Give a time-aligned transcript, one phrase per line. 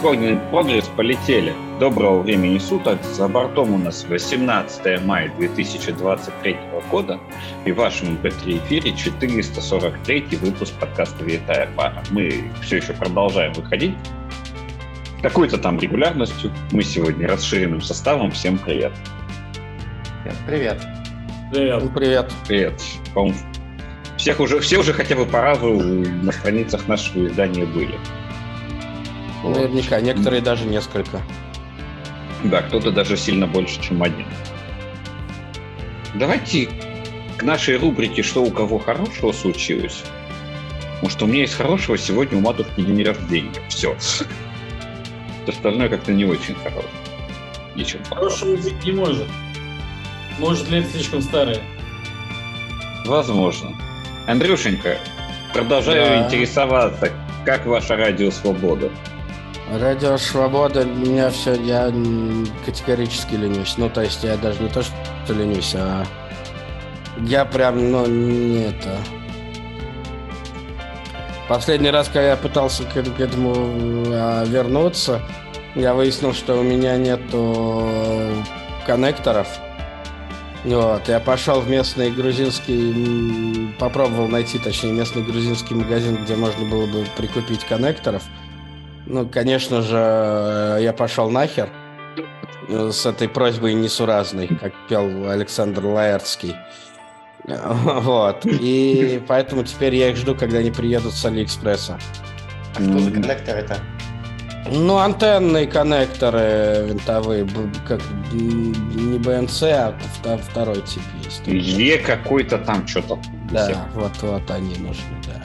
[0.00, 1.52] Инкогнит прогресс полетели.
[1.78, 3.04] Доброго времени суток.
[3.04, 6.56] За бортом у нас 18 мая 2023
[6.90, 7.20] года
[7.66, 12.02] и в вашем MP3 эфире 443 выпуск подкаста «Витая пара».
[12.12, 13.94] Мы все еще продолжаем выходить
[15.20, 16.50] какой-то там регулярностью.
[16.72, 18.30] Мы сегодня расширенным составом.
[18.30, 18.92] Всем привет.
[20.46, 20.80] Привет.
[21.52, 21.82] Привет.
[21.92, 22.32] Привет.
[22.48, 22.82] Привет.
[23.12, 23.34] Привет.
[24.16, 27.98] Всех уже, все уже хотя бы по разу на страницах нашего издания были.
[29.42, 31.22] Наверняка, некоторые даже несколько.
[32.44, 34.26] Да, кто-то даже сильно больше, чем один.
[36.14, 36.68] Давайте
[37.36, 40.02] к нашей рубрике «Что у кого хорошего случилось?»
[40.94, 43.50] Потому что у меня есть хорошего сегодня у матушки день рождения.
[43.68, 43.96] Все.
[45.46, 46.92] Остальное как-то не очень хорошее.
[47.74, 49.26] Ничем Хорошего быть не может.
[50.38, 51.60] Может, лет слишком старые.
[53.06, 53.72] Возможно.
[54.26, 54.98] Андрюшенька,
[55.54, 56.26] продолжаю да.
[56.26, 57.10] интересоваться,
[57.46, 58.90] как ваша радио «Свобода»?
[59.72, 61.92] Радио Свобода меня все, я
[62.66, 63.74] категорически ленюсь.
[63.76, 64.94] Ну, то есть я даже не то, что
[65.32, 66.04] ленюсь, а
[67.18, 68.96] я прям, ну, не это...
[71.48, 73.54] Последний раз, когда я пытался к, к этому
[74.08, 75.22] а, вернуться,
[75.76, 77.88] я выяснил, что у меня нету
[78.86, 79.46] коннекторов.
[80.64, 86.86] Вот, я пошел в местный грузинский, попробовал найти, точнее, местный грузинский магазин, где можно было
[86.86, 88.24] бы прикупить коннекторов–
[89.06, 91.68] ну, конечно же, э, я пошел нахер
[92.68, 96.54] с этой просьбой несуразной, как пел Александр Лаэртский.
[97.46, 98.44] Вот.
[98.44, 101.98] И поэтому теперь я их жду, когда они приедут с Алиэкспресса.
[102.76, 103.76] А что за коннекторы-то?
[104.70, 107.48] Ну, антенные коннекторы винтовые,
[107.88, 108.00] как
[108.32, 109.94] не БНЦ, а
[110.50, 111.42] второй тип есть.
[111.46, 113.18] Е какой-то там что-то.
[113.50, 115.42] Да, вот, вот они нужны, да.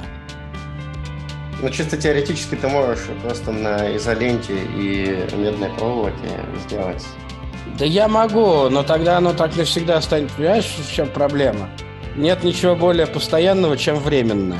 [1.61, 6.29] Ну, чисто теоретически ты можешь просто на изоленте и медной проволоке
[6.65, 7.03] сделать.
[7.79, 10.31] Да я могу, но тогда оно так навсегда станет.
[10.31, 11.69] Понимаешь, в чем проблема?
[12.15, 14.59] Нет ничего более постоянного, чем временное.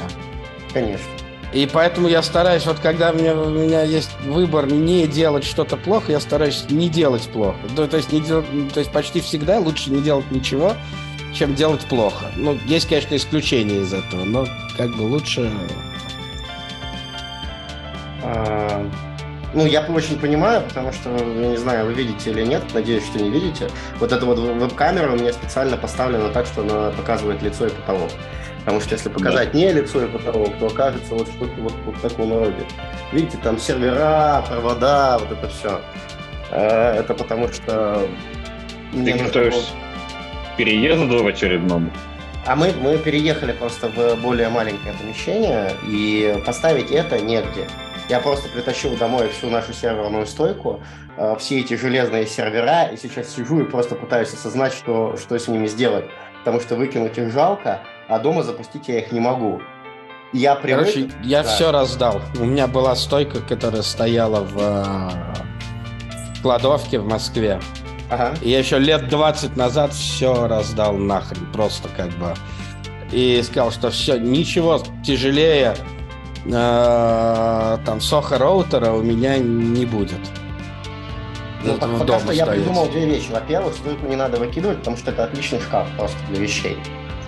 [0.73, 1.05] Конечно.
[1.53, 5.77] И поэтому я стараюсь, вот когда у меня, у меня есть выбор не делать что-то
[5.77, 7.57] плохо, я стараюсь не делать плохо.
[7.77, 10.73] Ну, то, есть не дел, то есть почти всегда лучше не делать ничего,
[11.33, 12.25] чем делать плохо.
[12.35, 15.49] Ну, есть, конечно, исключения из этого, но как бы лучше
[19.55, 23.23] ну, я очень понимаю, потому что, я не знаю, вы видите или нет, надеюсь, что
[23.23, 23.69] не видите.
[23.99, 28.11] Вот эта вот веб-камера у меня специально поставлена так, что она показывает лицо и потолок.
[28.59, 29.57] Потому что если показать да.
[29.57, 32.65] не лицо и потолок, то окажется вот что-то вот, вот в таком роде.
[33.13, 35.79] Видите, там сервера, провода, вот это все.
[36.51, 38.07] А, это потому что...
[38.91, 39.71] Ты готовишься
[40.51, 41.91] к переезду в очередном?
[42.45, 47.67] А мы, мы переехали просто в более маленькое помещение, и поставить это негде.
[48.07, 50.81] Я просто притащил домой всю нашу серверную стойку,
[51.17, 55.47] э, все эти железные сервера, и сейчас сижу и просто пытаюсь осознать, что, что с
[55.47, 56.05] ними сделать.
[56.39, 59.59] Потому что выкинуть их жалко, а дома запустить я их не могу.
[60.33, 60.85] Я привык...
[60.85, 61.49] Короче, я да.
[61.49, 62.21] все раздал.
[62.39, 64.55] У меня была стойка, которая стояла в,
[66.35, 67.59] в кладовке в Москве.
[68.11, 68.35] Ага.
[68.41, 72.35] И я еще лет 20 назад все раздал нахрен, просто как бы.
[73.11, 75.75] И сказал, что все, ничего тяжелее
[76.45, 80.19] э, там соха роутера у меня не будет.
[81.63, 83.31] Ну, пока, пока что я придумал две вещи.
[83.31, 86.77] Во-первых, стойку не надо выкидывать, потому что это отличный шкаф просто для вещей.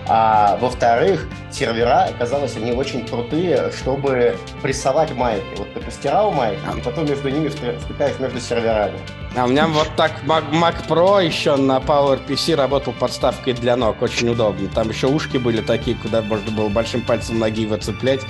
[0.10, 5.46] А во-вторых, сервера, оказалось, они очень крутые, чтобы прессовать майки.
[5.58, 8.98] Вот ты постирал майки, и потом между ними втыкаешь между серверами.
[9.36, 14.02] А у меня вот так Mac, Mac Pro еще на PowerPC работал подставкой для ног,
[14.02, 14.68] очень удобно.
[14.70, 18.22] Там еще ушки были такие, куда можно было большим пальцем ноги выцеплять.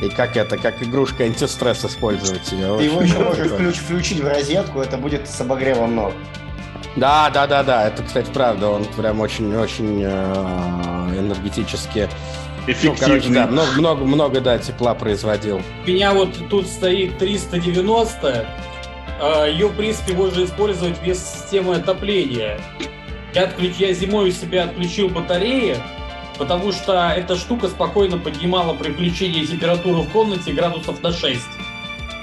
[0.00, 2.78] И как это, как игрушка антистресс использовать ее.
[2.78, 6.14] Ты его еще можешь включ, включить в розетку, это будет с обогревом ног.
[6.96, 7.88] Да, да, да, да.
[7.88, 8.68] Это, кстати, правда.
[8.68, 12.08] Он прям очень-очень э, энергетически
[12.66, 12.98] Эффективный.
[12.98, 15.60] Ну, короче, да, много, много, много, да, тепла производил.
[15.84, 18.46] У меня вот тут стоит 390.
[19.20, 22.58] А, Ее, в принципе, можно использовать без системы отопления.
[23.34, 23.76] Я, отключ...
[23.76, 25.76] я зимой у себя отключил батареи,
[26.38, 31.40] потому что эта штука спокойно поднимала при включении температуры в комнате градусов на 6.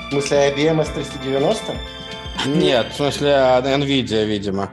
[0.08, 1.78] В смысле IBM S390?
[2.46, 4.70] Нет, в смысле а, NVIDIA, видимо.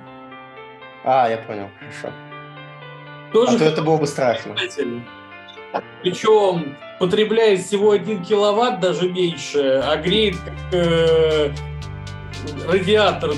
[1.04, 2.14] А, я понял, хорошо.
[3.32, 4.54] Тоже а то это было бы страшно.
[6.02, 11.50] Причем потребляет всего 1 киловатт, даже меньше, а греет как э,
[12.66, 13.32] радиатор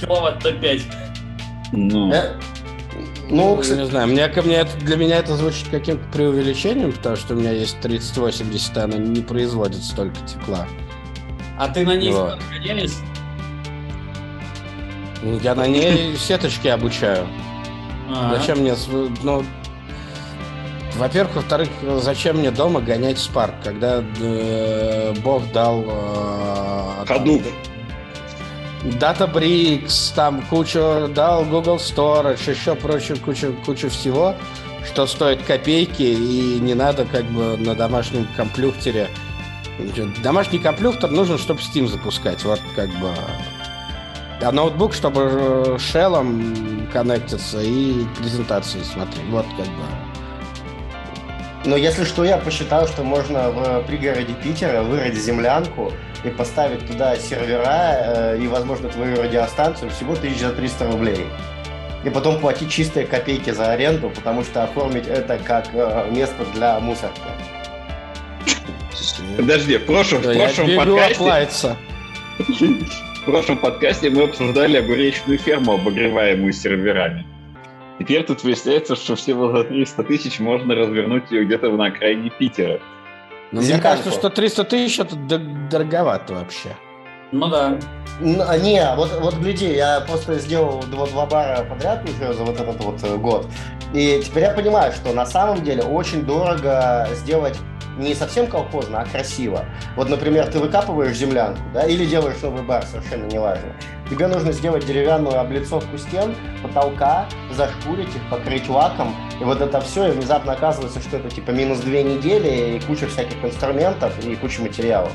[0.00, 0.82] киловатт на 5.
[1.72, 2.34] Ну, э,
[3.28, 7.34] ну, кстати, не знаю, мне, мне это, для меня это звучит каким-то преувеличением, потому что
[7.34, 10.66] у меня есть 3080, она не производит столько тепла.
[11.58, 12.38] А ты на ней Вот.
[12.50, 12.92] гоняешь?
[15.42, 17.26] Я на ней сеточки обучаю.
[18.08, 18.36] Ага.
[18.36, 18.74] Зачем мне,
[19.22, 19.44] ну,
[20.96, 21.68] во-первых, во-вторых,
[22.00, 27.44] зачем мне дома гонять Spark, когда э, Бог дал э, Hadoop.
[28.84, 34.34] Databricks, там кучу дал Google Storage, еще прочую кучу, кучу всего,
[34.86, 39.08] что стоит копейки и не надо как бы на домашнем компьютере.
[40.22, 43.10] Домашний компьютер нужен, чтобы Steam запускать, вот как бы.
[44.42, 49.24] А ноутбук, чтобы э, шеллом коннектиться и презентации смотреть.
[49.30, 49.82] Вот как бы.
[51.64, 55.92] Но если что, я посчитал, что можно в пригороде Питера вырыть землянку
[56.22, 61.26] и поставить туда сервера э, и, возможно, твою радиостанцию всего тысяч за 300 рублей.
[62.04, 66.78] И потом платить чистые копейки за аренду, потому что оформить это как э, место для
[66.78, 67.20] мусорки.
[69.36, 71.76] Подожди, в прошлом, в Да, я прошлом подкасте...
[73.26, 77.26] В прошлом подкасте мы обсуждали огуречную ферму, обогреваемую серверами.
[77.98, 82.78] Теперь тут выясняется, что всего за 300 тысяч можно развернуть ее где-то на окраине Питера.
[83.50, 83.82] Но мне Землянку.
[83.82, 86.76] кажется, что 300 тысяч это дороговато вообще.
[87.32, 87.78] Ну да.
[88.48, 92.58] А, Не, вот, вот гляди, я просто сделал два, два бара подряд уже за вот
[92.58, 93.46] этот вот э, год.
[93.92, 97.58] И теперь я понимаю, что на самом деле очень дорого сделать
[97.98, 99.64] не совсем колхозно, а красиво.
[99.96, 103.72] Вот, например, ты выкапываешь землянку, да, или делаешь новый бар, совершенно неважно.
[104.10, 110.08] Тебе нужно сделать деревянную облицовку стен, потолка, зашкурить их, покрыть лаком, и вот это все,
[110.08, 114.60] и внезапно оказывается, что это типа минус две недели, и куча всяких инструментов, и куча
[114.60, 115.12] материалов.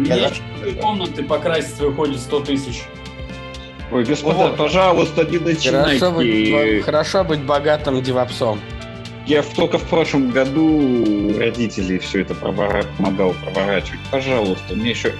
[0.00, 2.82] Мне комнаты покрасить выходит 100 тысяч.
[3.92, 4.56] Ой, господа, Вот.
[4.56, 5.98] пожалуйста, не начинайте.
[5.98, 8.60] Хорошо быть, хорошо быть богатым девопсом.
[9.26, 14.00] Я только в прошлом году родителей все это провора- помогал проворачивать.
[14.10, 15.12] Пожалуйста, мне еще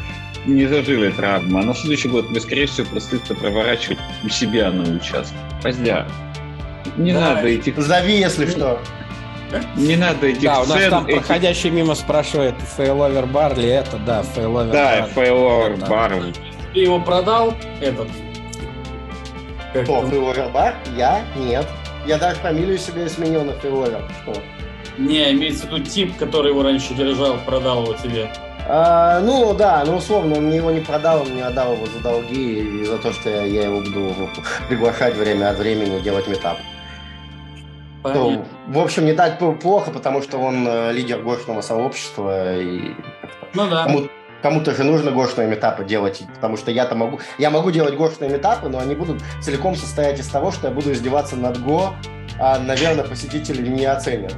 [0.46, 4.82] не зажили травмы, а на следующий год мы, скорее всего, придется проворачивать у себя на
[4.96, 5.36] участке.
[5.62, 6.06] Поздя.
[6.96, 7.34] Не Давай.
[7.34, 8.80] надо этих, Зови, если что.
[9.76, 13.97] Не надо этих Да, у нас там этих- проходящий мимо спрашивает, failover бар ли это?
[13.99, 15.08] Да, failover Да, бар.
[15.10, 15.87] failover Да.
[15.87, 16.12] бар.
[16.75, 18.08] Ты его продал, этот?
[19.73, 20.11] Кто, там?
[20.11, 20.75] фриловер бар?
[20.97, 21.23] Я?
[21.37, 21.67] Нет.
[22.06, 24.02] Я даже фамилию себе сменил на фриловер.
[24.23, 24.35] Что?
[24.99, 28.31] Не, имеется в виду тип, который его раньше держал, продал его тебе.
[28.69, 31.99] А, ну да, ну условно, он мне его не продал, он мне отдал его за
[32.00, 34.14] долги и за то, что я, я его буду
[34.69, 36.58] приглашать время от времени делать метап.
[38.02, 42.94] Ну, в общем, не так плохо, потому что он э, лидер гошного сообщества, и
[43.55, 43.85] Ну да.
[43.85, 44.08] кому-
[44.43, 48.69] кому-то же нужно гошные метапы делать, потому что я-то могу, я могу делать гошные метапы,
[48.69, 51.93] но они будут целиком состоять из того, что я буду издеваться над Го,
[52.38, 54.35] а, наверное, посетители не оценят.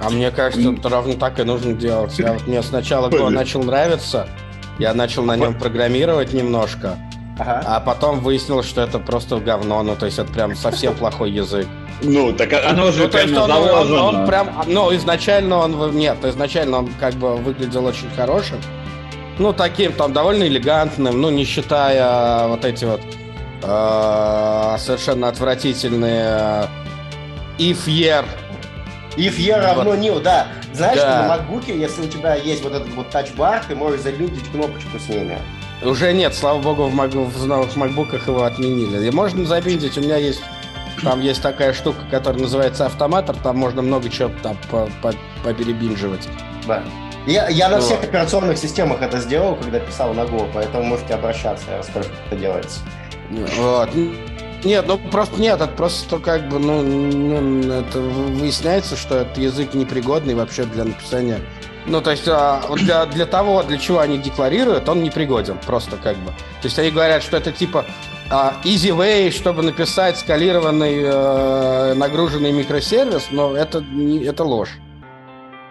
[0.00, 2.16] А мне кажется, это ровно так и нужно делать.
[2.18, 4.28] Я вот мне сначала Go начал нравиться,
[4.78, 6.96] я начал на нем программировать немножко,
[7.38, 7.62] Ага.
[7.66, 11.66] а потом выяснилось, что это просто говно, ну то есть это прям совсем плохой язык.
[12.02, 16.24] Ну, так оно же Ну, то есть он, он- он прям, ну, изначально он, нет,
[16.24, 18.58] изначально он как бы выглядел очень хорошим,
[19.38, 23.00] ну, таким там довольно элегантным, ну, не считая вот эти вот
[23.62, 26.68] э, совершенно отвратительные
[27.58, 28.24] э, year,
[29.16, 30.46] If E равно new, да.
[30.72, 31.22] Знаешь, Да.
[31.22, 35.08] на макбуке, если у тебя есть вот этот вот тачбар, ты можешь забилдить кнопочку с
[35.08, 35.38] ними.
[35.82, 39.06] Уже нет, слава богу, в, Мак- в новых макбуках его отменили.
[39.06, 40.40] И можно забиндить, у меня есть,
[41.02, 46.28] там есть такая штука, которая называется автоматор, там можно много чего там по- по- поперебинживать.
[46.66, 46.82] Да.
[47.26, 47.84] Я, я на Вот.
[47.84, 52.18] всех операционных системах это сделал, когда писал на Go, поэтому можете обращаться, я расскажу, как
[52.32, 52.80] это делается.
[53.58, 53.90] Вот.
[54.64, 59.74] Нет, ну просто нет, это просто как бы, ну, ну, это выясняется, что этот язык
[59.74, 61.38] непригодный вообще для написания.
[61.88, 66.16] Ну, то есть а, для, для того, для чего они декларируют, он непригоден, просто как
[66.18, 66.30] бы.
[66.30, 67.86] То есть они говорят, что это типа
[68.30, 74.76] а, easy way, чтобы написать скалированный э, нагруженный микросервис, но это, не, это ложь.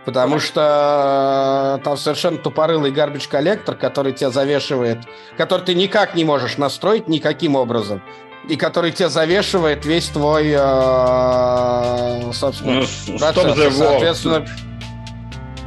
[0.05, 5.00] Потому что там совершенно тупорылый garbage коллектор, который тебя завешивает,
[5.38, 8.01] который ты никак не можешь настроить никаким образом,
[8.47, 13.77] и который тебе завешивает весь твой, э, собственно, Ну, процесс.
[13.77, 14.47] Соответственно,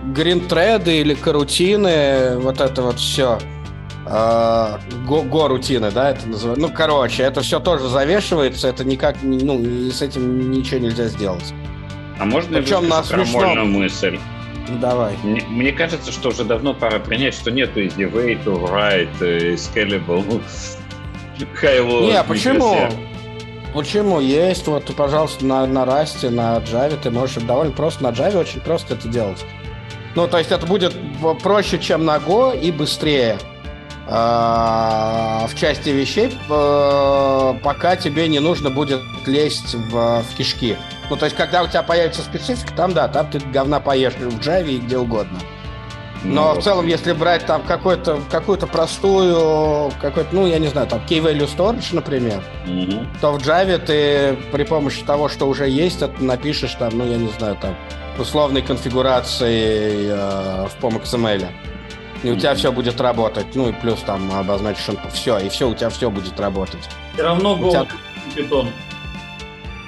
[0.05, 3.39] гринтреды или карутины, вот это вот все.
[5.07, 6.67] Го-рутины, да, это называется.
[6.67, 11.55] Ну, короче, это все тоже завешивается, это никак, ну, с этим ничего нельзя сделать.
[12.19, 13.73] А можно Причем на смешном.
[13.73, 14.19] мысль?
[14.69, 15.17] Ну, давай.
[15.23, 19.55] Мне, мне кажется, что уже давно пора принять, что нет easy way to write э,
[19.55, 22.89] scalable level Не, а почему?
[23.73, 24.21] Почему?
[24.21, 28.61] Есть, вот, пожалуйста, на, на Расте, на Java ты можешь довольно просто, на Java очень
[28.61, 29.45] просто это делать.
[30.15, 30.95] Ну, то есть это будет
[31.43, 33.39] проще, чем на Go и быстрее.
[34.13, 40.77] а, в части вещей, э, пока тебе не нужно будет лезть в, в кишки.
[41.11, 44.41] Ну, то есть, когда у тебя появится специфика, там, да, там ты говна поешь в
[44.41, 45.39] Java и где угодно.
[46.25, 51.01] Но Ну, в целом, если брать там какую-то простую, какой-то, ну, я не знаю, там,
[51.09, 53.07] Key Value Storage, например, мгм.
[53.21, 57.17] то в Java ты при помощи того, что уже есть, это напишешь там, ну, я
[57.17, 57.77] не знаю, там,
[58.21, 61.47] условной конфигурации э, в POM.XML.
[62.23, 63.47] И у тебя все будет работать.
[63.55, 66.89] Ну и плюс там обозначишь все, и все, у тебя все будет работать.
[67.15, 67.89] Все равно У тебя- Go
[68.37, 68.69] питон.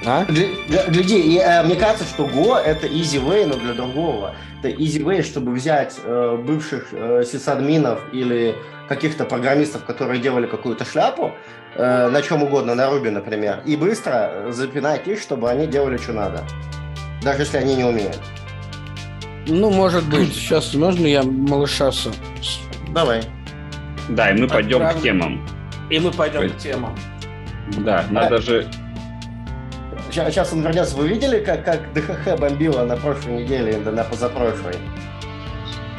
[0.05, 0.25] А?
[0.25, 4.35] Гля- Гляди, и, э, мне кажется, что Go это easy way, но для другого.
[4.61, 8.55] Это easy way, чтобы взять э, бывших э, сисадминов или
[8.89, 11.31] каких-то программистов, которые делали какую-то шляпу,
[11.75, 16.13] э, на чем угодно, на Ruby, например, и быстро запинать их, чтобы они делали, что
[16.13, 16.43] надо.
[17.23, 18.19] Даже если они не умеют.
[19.47, 20.33] Ну, может быть.
[20.33, 22.07] Сейчас можно я малыша с-
[22.41, 23.21] с- Давай.
[24.09, 24.99] Да, и мы пойдем Отправлю.
[24.99, 25.47] к темам.
[25.89, 26.49] И мы пойдем Ой.
[26.49, 26.95] к темам.
[27.79, 28.67] Да, надо же...
[30.11, 30.95] Сейчас он вернется.
[30.95, 34.75] Вы видели, как, как ДХХ бомбило на прошлой неделе, да на позапрошлой?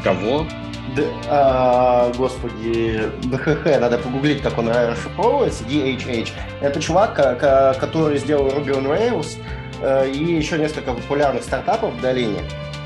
[0.04, 0.46] Кого?
[0.94, 6.28] Д- а, господи, ДХХ, надо погуглить, как он расшифровывается, DHH.
[6.60, 9.36] Это чувак, ко- ко- который сделал Ruby on Rails
[10.12, 12.40] и еще несколько популярных стартапов в долине.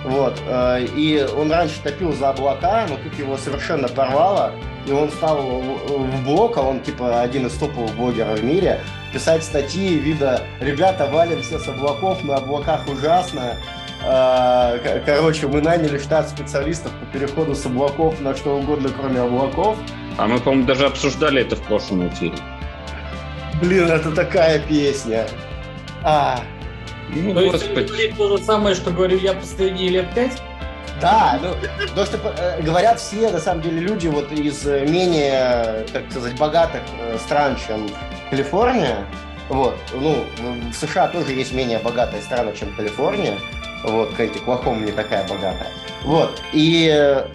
[0.04, 0.40] Вот.
[0.46, 4.52] э, И он раньше топил за облака, но тут его совершенно порвало,
[4.86, 8.80] и он стал в блог, а он типа один из топовых блогеров в мире,
[9.12, 13.56] писать статьи вида «Ребята, валим все с облаков, на облаках ужасно»,
[14.00, 19.76] к- Короче, мы наняли штат специалистов по переходу с облаков на что угодно, кроме облаков.
[20.16, 22.36] А мы, по-моему, даже обсуждали это в прошлом эфире.
[23.60, 25.26] Блин, это такая песня.
[26.04, 26.40] А,
[27.14, 27.86] Ну, То есть господи.
[27.86, 30.40] говорит то же самое, что говорю я последние лет пять?
[31.00, 31.54] да, ну,
[31.94, 36.36] то, что э, говорят все, на самом деле, люди вот из э, менее, так сказать,
[36.38, 37.88] богатых э, стран, чем
[38.30, 39.06] Калифорния,
[39.48, 43.38] вот, ну, в США тоже есть менее богатая страна, чем Калифорния,
[43.84, 44.40] вот, какая-то
[44.74, 45.68] не такая богатая,
[46.04, 47.26] вот, и э,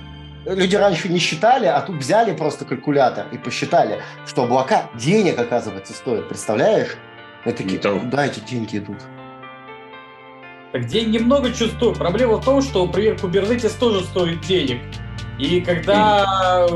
[0.45, 5.93] люди раньше не считали, а тут взяли просто калькулятор и посчитали, что облака денег, оказывается,
[5.93, 6.97] стоят, представляешь?
[7.45, 7.91] И такие, Да.
[7.91, 8.97] куда эти деньги идут?
[10.73, 11.93] Так деньги много чувствую.
[11.93, 14.81] Проблема в том, что, например, Kubernetes тоже стоит денег.
[15.37, 16.67] И когда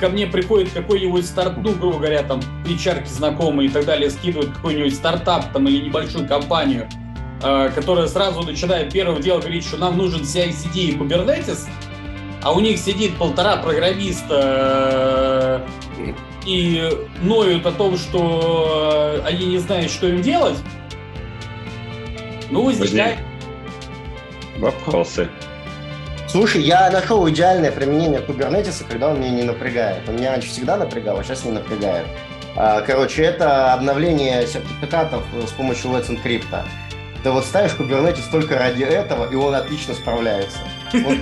[0.00, 4.52] ко мне приходит какой-нибудь старт, ну, грубо говоря, там, HR знакомые и так далее, скидывают
[4.52, 6.88] какой-нибудь стартап там или небольшую компанию,
[7.42, 11.68] э, которая сразу начинает первым делом говорить, что нам нужен CI-CD и Kubernetes,
[12.42, 15.66] а у них сидит полтора программиста
[15.98, 16.14] э,
[16.46, 20.56] и ноют о том, что э, они не знают, что им делать,
[22.50, 23.18] ну, возникает
[24.58, 25.28] Вопросы.
[26.28, 30.08] Слушай, я нашел идеальное применение кубернетиса, когда он меня не напрягает.
[30.08, 32.06] Он меня раньше всегда напрягал, а сейчас не напрягает.
[32.56, 36.64] А, Короче, это обновление сертификатов с помощью Let's Encrypt.
[37.22, 40.58] Ты вот ставишь Kubernetes только ради этого, и он отлично справляется.
[40.94, 41.20] Он,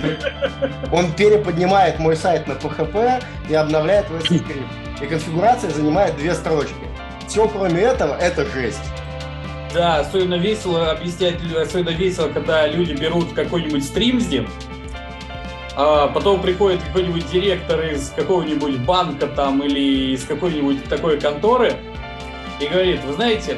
[0.91, 5.03] он переподнимает мой сайт на PHP и обновляет Let's Encrypt.
[5.03, 6.73] И конфигурация занимает две строчки.
[7.27, 8.83] Все, кроме этого, это жесть.
[9.75, 14.47] Да, особенно весело объяснять, особенно весело, когда люди берут какой-нибудь стримзи,
[15.75, 21.73] а потом приходит какой-нибудь директор из какого-нибудь банка там или из какой-нибудь такой конторы
[22.61, 23.57] и говорит, вы знаете,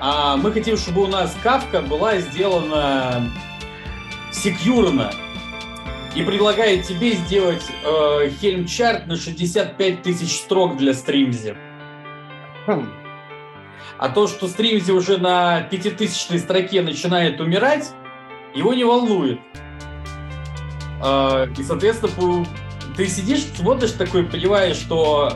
[0.00, 3.32] а мы хотим, чтобы у нас кавка была сделана
[4.30, 5.10] секьюрно
[6.14, 11.56] и предлагает тебе сделать э, хельм-чарт на 65 тысяч строк для стримзи.
[12.68, 13.05] Хм.
[13.98, 17.92] А то, что Стримзи уже на пятитысячной строке начинает умирать,
[18.54, 19.40] его не волнует.
[21.00, 22.46] А, И, соответственно,
[22.96, 25.32] ты сидишь, смотришь такой, понимаешь, что...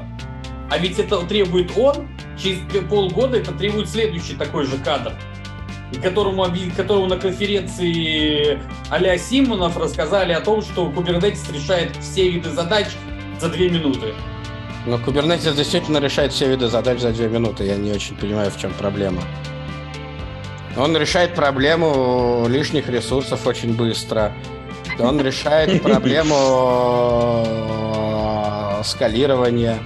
[0.70, 5.12] А ведь это требует он, через полгода это требует следующий такой же кадр.
[6.00, 12.86] Которому, которому на конференции а-ля Симонов рассказали о том, что Kubernetes решает все виды задач
[13.40, 14.14] за две минуты.
[14.86, 17.64] Но Kubernetes действительно решает все виды задач за две минуты.
[17.64, 19.22] Я не очень понимаю, в чем проблема.
[20.76, 24.32] Он решает проблему лишних ресурсов очень быстро.
[24.98, 29.78] Он решает проблему э, скалирования.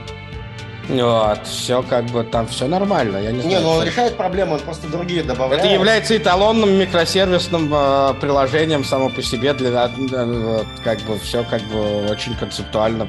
[0.89, 3.17] Вот, все как бы там все нормально.
[3.19, 3.63] Я не Не, знаю.
[3.63, 5.65] ну он что- решает проблему, он просто другие добавляет.
[5.65, 11.63] Это является эталонным микросервисным э, приложением само по себе для э, как бы все как
[11.63, 13.09] бы очень концептуально.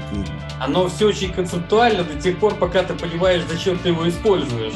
[0.62, 4.74] Оно все очень концептуально до тех пор, пока ты понимаешь, зачем ты его используешь.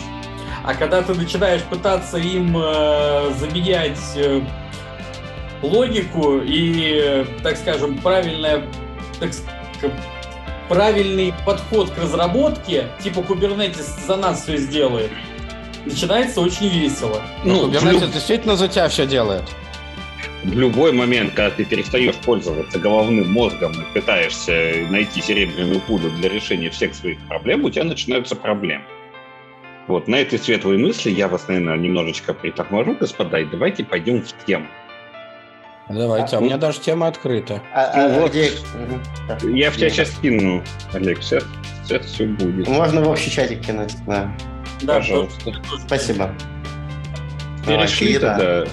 [0.65, 4.41] А когда ты начинаешь пытаться им э, заменять э,
[5.61, 8.63] логику и, э, так скажем, правильное,
[9.19, 9.31] так,
[10.69, 15.11] правильный подход к разработке, типа Kubernetes за нас все сделает,
[15.85, 17.21] начинается очень весело.
[17.43, 18.13] Ну, Kubernetes люб...
[18.13, 19.43] действительно за тебя все делает.
[20.43, 26.29] В любой момент, когда ты перестаешь пользоваться головным мозгом и пытаешься найти серебряную пулю для
[26.29, 28.85] решения всех своих проблем, у тебя начинаются проблемы.
[29.87, 34.45] Вот, на этой светлой мысли я вас, наверное, немножечко приторможу, господа, и давайте пойдем в
[34.45, 34.67] тему.
[35.89, 37.61] Давайте, а, а у меня даже тема открыта.
[37.73, 38.51] А, ну, а, вот, где...
[39.43, 41.43] Я в тебя сейчас кину, Олег, сейчас,
[41.83, 42.67] сейчас все будет.
[42.67, 44.31] Можно в общий чатик кинуть, да.
[44.81, 45.51] Да, Пожалуйста.
[45.87, 46.33] Спасибо.
[47.65, 48.65] Перешли а, тогда.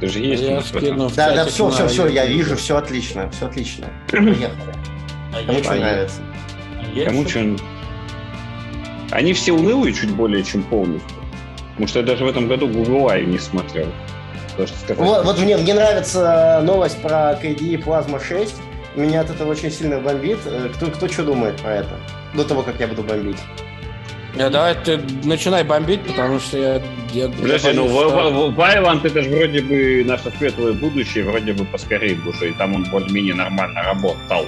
[0.00, 3.46] Ты же есть я скину Да, да, все, все, все, я вижу, все отлично, все
[3.46, 3.88] отлично.
[4.10, 4.50] Поехали.
[5.32, 6.20] А Кому что нравится?
[7.04, 7.56] Кому что
[9.10, 11.18] Они все унылые чуть более, чем полностью.
[11.70, 13.88] Потому что я даже в этом году Google Eye не смотрел.
[14.96, 18.54] Вот, вот мне, мне нравится новость про KDE Plasma 6.
[18.96, 20.38] Меня от этого очень сильно бомбит.
[20.46, 21.90] Э, кто, кто что думает про это?
[22.34, 23.38] До того, как я буду бомбить.
[24.34, 26.82] Я, давай ты начинай бомбить, потому что я...
[27.12, 28.50] я Подожди, ну что...
[28.50, 32.84] Вайланд это же вроде бы наше светлое будущее, вроде бы поскорее уже, и там он
[32.90, 34.46] более-менее нормально работал.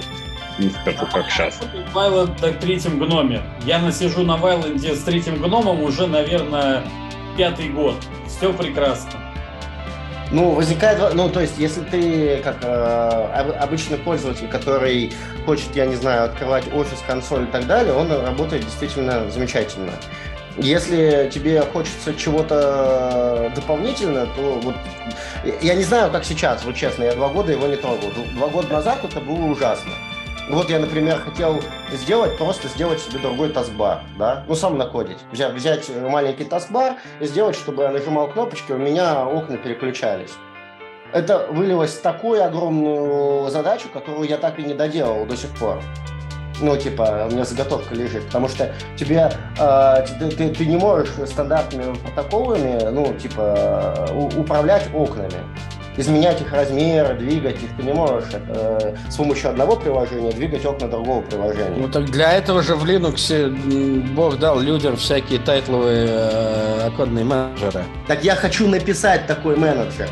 [0.59, 1.59] Не скажу, как сейчас.
[1.93, 3.41] Вайланд так третьем гноме.
[3.65, 6.83] Я насижу на Вайланде с третьим гномом уже, наверное,
[7.37, 7.95] пятый год.
[8.27, 9.30] Все прекрасно.
[10.31, 15.11] Ну, возникает, ну, то есть, если ты как э, обычный пользователь, который
[15.45, 19.91] хочет, я не знаю, открывать офис, консоль и так далее, он работает действительно замечательно.
[20.57, 24.75] Если тебе хочется чего-то дополнительно, то вот
[25.61, 28.09] я не знаю, как сейчас, вот честно, я два года его не трогал.
[28.35, 29.91] Два года назад это было ужасно.
[30.51, 31.61] Вот я, например, хотел
[31.93, 35.17] сделать, просто сделать себе другой таскбар, да, ну, сам накодить.
[35.31, 40.31] Взять, взять маленький таскбар и сделать, чтобы я нажимал кнопочки, у меня окна переключались.
[41.13, 45.81] Это вылилось в такую огромную задачу, которую я так и не доделал до сих пор.
[46.59, 51.11] Ну, типа, у меня заготовка лежит, потому что тебе, э, ты, ты, ты не можешь
[51.27, 54.05] стандартными протоколами, ну, типа,
[54.37, 55.39] управлять окнами
[55.97, 57.69] изменять их размеры, двигать их.
[57.77, 61.75] Ты не можешь э, с помощью одного приложения двигать окна другого приложения.
[61.77, 63.49] Ну так для этого же в Linux
[64.13, 67.83] Бог дал людям всякие тайтловые э, оконные менеджеры.
[68.07, 70.09] Так я хочу написать такой менеджер.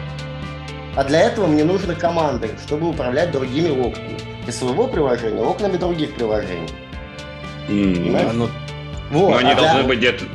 [0.95, 4.17] А для этого мне нужны команды, чтобы управлять другими окнами.
[4.47, 6.69] Из своего приложения окнами других приложений.
[7.67, 8.31] Mm, Понимаешь?
[8.33, 8.49] Ну,
[9.11, 9.87] вот, Но они а должны для...
[9.87, 10.25] быть где-то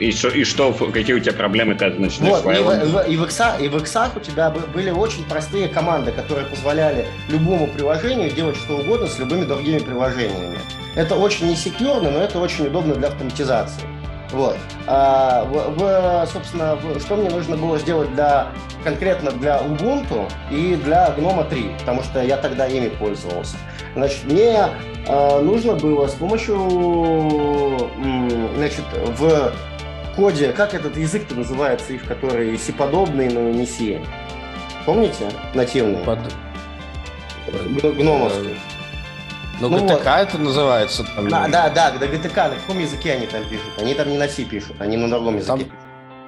[0.00, 3.16] и что, и что, какие у тебя проблемы, когда ты начинаешь вот, и, в, и,
[3.16, 8.30] в X, и в X у тебя были очень простые команды, которые позволяли любому приложению
[8.30, 10.58] делать что угодно с любыми другими приложениями.
[10.96, 13.82] Это очень несекьюрно, но это очень удобно для автоматизации.
[14.32, 14.56] Вот.
[14.86, 18.48] А, в, в, собственно, в, что мне нужно было сделать для,
[18.84, 23.56] конкретно для Ubuntu и для GNOME 3, потому что я тогда ими пользовался.
[23.94, 24.68] Значит, мне
[25.08, 26.56] а, нужно было с помощью,
[28.56, 28.84] значит,
[29.18, 29.52] в
[30.20, 34.00] коде, как этот язык-то называется, их который си-подобный, но не си?
[34.84, 35.30] Помните?
[35.54, 36.04] Нативный.
[36.04, 36.18] Под...
[37.96, 38.60] Гномовский.
[39.60, 40.06] Ну, ну GTK вот.
[40.06, 41.04] это называется.
[41.16, 41.28] Там...
[41.28, 43.70] Да, да, да, да, GTK, на каком языке они там пишут?
[43.78, 45.79] Они там не на C пишут, они на другом языке там.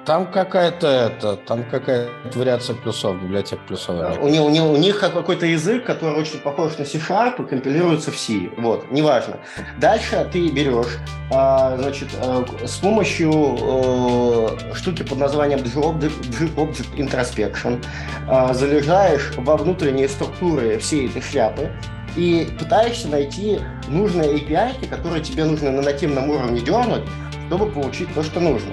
[0.05, 3.99] Там какая-то это, там какая-то вариация плюсов, библиотек плюсов.
[3.99, 8.19] Да, у, у, у них какой-то язык, который очень похож на C-Sharp и компилируется в
[8.19, 8.51] C.
[8.57, 9.38] Вот, неважно.
[9.79, 10.99] Дальше ты берешь,
[11.31, 17.85] а, значит, а, с помощью а, штуки под названием G-Object Introspection
[18.29, 21.71] а, залезаешь во внутренние структуры всей этой шляпы,
[22.17, 27.05] и пытаешься найти нужные API, которые тебе нужно на нативном уровне дернуть,
[27.47, 28.73] чтобы получить то, что нужно.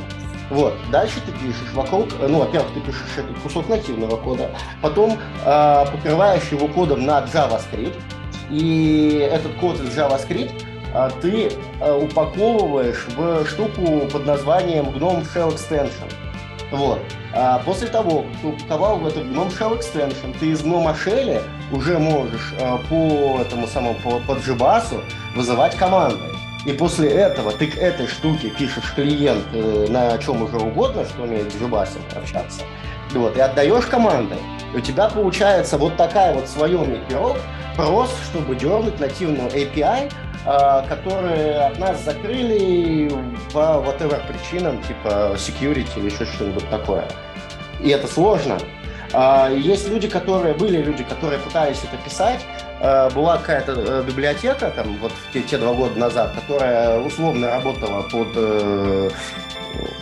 [0.49, 0.73] Вот.
[0.91, 4.49] Дальше ты пишешь вокруг, ну, во-первых, ты пишешь этот кусок нативного кода,
[4.81, 7.99] потом э, покрываешь его кодом на JavaScript,
[8.49, 15.53] и этот код из JavaScript э, ты э, упаковываешь в штуку под названием GNOME Shell
[15.53, 16.11] Extension.
[16.71, 16.99] Вот.
[17.33, 21.41] А после того, как ты упаковал в этот GNOME Shell Extension, ты из GNOME Shell
[21.71, 25.01] уже можешь а, по этому самому, по, по JBass
[25.35, 26.19] вызывать команды.
[26.65, 31.23] И после этого ты к этой штуке пишешь клиент э, на чем уже угодно, что
[31.23, 32.63] умеет Jubasом общаться,
[33.11, 34.35] вот, и отдаешь команды.
[34.73, 37.37] И у тебя получается вот такая вот своемный пирог,
[37.75, 40.11] просто чтобы дернуть нативную API,
[40.45, 43.09] э, которые от нас закрыли
[43.53, 47.05] по whatever причинам, типа security или еще что-нибудь такое.
[47.79, 48.57] И это сложно.
[49.13, 52.58] А, есть люди, которые, были люди, которые пытались это писать, Э,
[53.13, 58.27] была какая-то э, библиотека, там, вот те, те два года назад, которая условно работала под
[58.35, 59.09] э,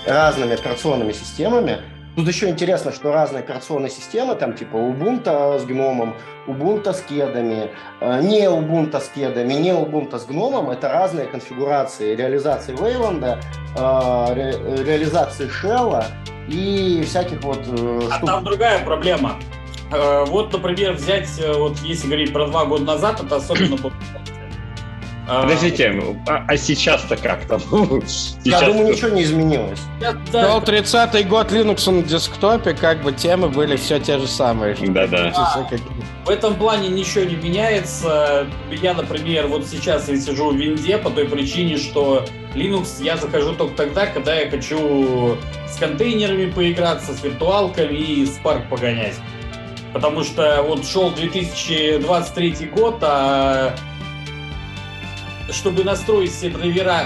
[0.05, 1.79] разными операционными системами,
[2.17, 6.15] Тут еще интересно, что разные операционные системы, там типа Ubuntu с гномом,
[6.47, 7.69] Ubuntu с кедами,
[8.01, 13.37] э, не Ubuntu с кедами, не Ubuntu с гномом, это разные конфигурации реализации Wayland,
[13.77, 16.05] э, ре, реализации Shell
[16.47, 18.29] и всяких вот э, А штук.
[18.29, 19.33] там другая проблема.
[19.89, 23.77] Вот, например, взять, вот если говорить про два года назад, это особенно
[25.27, 27.61] а, Подождите, а, а сейчас-то как там?
[28.43, 29.79] Я думаю, ничего не изменилось.
[30.31, 34.75] Был 30-й год Linux на десктопе, как бы темы были все те же самые.
[34.75, 35.33] Да-да.
[35.35, 35.67] А,
[36.25, 38.47] в этом плане ничего не меняется.
[38.69, 43.53] Я, например, вот сейчас я сижу в винде по той причине, что Linux я захожу
[43.53, 45.37] только тогда, когда я хочу
[45.69, 49.15] с контейнерами поиграться, с виртуалками и Spark погонять.
[49.93, 53.75] Потому что вот шел 2023 год, а
[55.51, 57.05] чтобы настроить все драйвера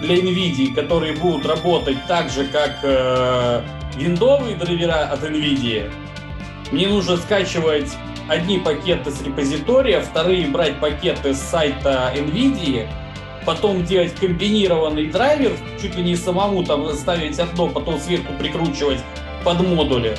[0.00, 3.62] для NVIDIA, которые будут работать так же, как э,
[3.96, 5.90] виндовые драйвера от NVIDIA,
[6.72, 7.96] мне нужно скачивать
[8.28, 12.88] одни пакеты с репозитория, вторые брать пакеты с сайта NVIDIA,
[13.44, 18.98] потом делать комбинированный драйвер, чуть ли не самому там ставить одно, потом сверху прикручивать
[19.44, 20.16] под модули.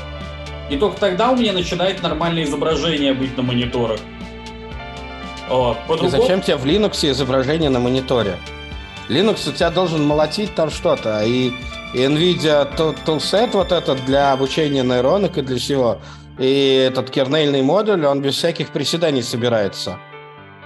[0.70, 4.00] И только тогда у меня начинает нормальное изображение быть на мониторах.
[5.50, 5.78] Вот.
[6.04, 8.38] И зачем тебе в Linux изображение на мониторе?
[9.10, 11.54] Linux у тебя должен молотить там что-то, и,
[11.94, 12.68] и NVIDIA
[13.06, 16.00] Toolset вот этот для обучения нейронок и для всего,
[16.38, 19.98] и этот кернельный модуль, он без всяких приседаний собирается.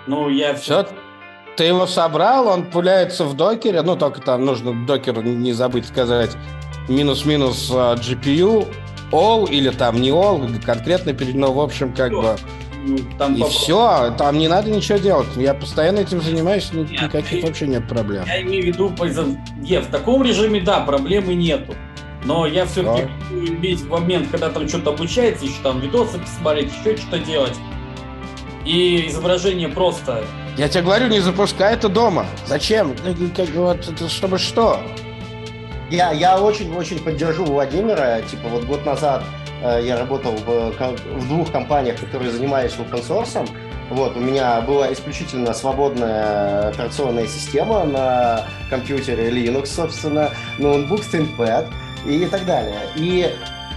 [0.08, 0.88] Ну, я все...
[1.58, 6.32] Ты его собрал, он пуляется в докере, ну, только там нужно докер не забыть сказать,
[6.88, 8.68] минус-минус а, GPU,
[9.12, 12.22] all или там не all, конкретно перед, ну, в общем, как Все.
[12.22, 12.36] бы
[13.18, 15.28] там и все, там не надо ничего делать.
[15.36, 18.24] Я постоянно этим занимаюсь, нет, никаких вообще нет проблем.
[18.26, 21.76] Я имею в виду, в таком режиме, да, проблемы нету.
[22.24, 23.36] Но я все-таки да.
[23.36, 27.58] иметь момент, когда там что-то обучается, еще там видосы посмотреть, еще что-то делать.
[28.66, 30.24] И изображение просто...
[30.58, 32.26] Я тебе говорю, не запускай это дома.
[32.46, 32.96] Зачем?
[33.36, 34.80] Как, вот, это, чтобы что?
[35.92, 38.22] Я, я очень-очень поддержу Владимира.
[38.22, 39.24] Типа вот год назад
[39.62, 43.48] Э, я работал в, в двух компаниях, которые занимались open source.
[43.90, 51.68] Вот, у меня была исключительно свободная операционная система на компьютере Linux, собственно, ноутбук ThinkPad
[52.06, 52.80] и так далее.
[52.96, 53.30] И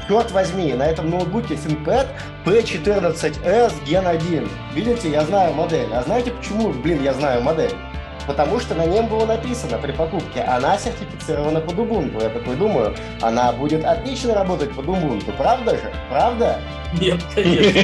[0.07, 2.07] черт возьми, на этом ноутбуке ThinkPad
[2.45, 4.49] P14s Gen 1.
[4.75, 5.89] Видите, я знаю модель.
[5.93, 7.73] А знаете почему, блин, я знаю модель?
[8.27, 12.23] Потому что на нем было написано при покупке, она сертифицирована под Ubuntu.
[12.23, 15.93] Я такой думаю, она будет отлично работать под Ubuntu, правда же?
[16.11, 16.61] Правда?
[17.01, 17.79] Нет, конечно.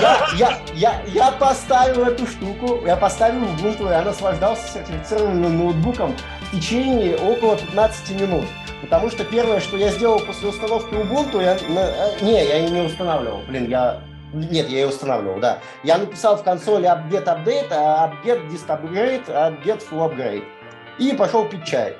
[0.00, 6.14] Я, я, я, я поставил эту штуку, я поставил Ubuntu, и я наслаждался сертифицированным ноутбуком
[6.40, 8.44] в течение около 15 минут.
[8.80, 11.56] Потому что первое, что я сделал после установки Ubuntu, я...
[11.56, 13.40] Э, не, я не устанавливал.
[13.46, 14.00] Блин, я
[14.32, 15.58] нет, я ее устанавливал, да.
[15.82, 20.44] Я написал в консоли upget update, upget dist upgrade, upget full upgrade.
[20.98, 21.96] И пошел пить чай.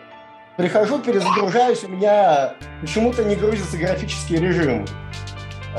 [0.57, 4.87] Прихожу, перезагружаюсь, у меня почему-то не грузится графический режим.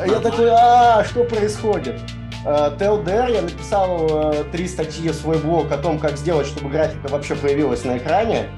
[0.05, 1.99] Я такой, а, что происходит?
[2.43, 7.07] TLDR, я написал э, три статьи в свой блог о том, как сделать, чтобы графика
[7.07, 8.49] вообще появилась на экране.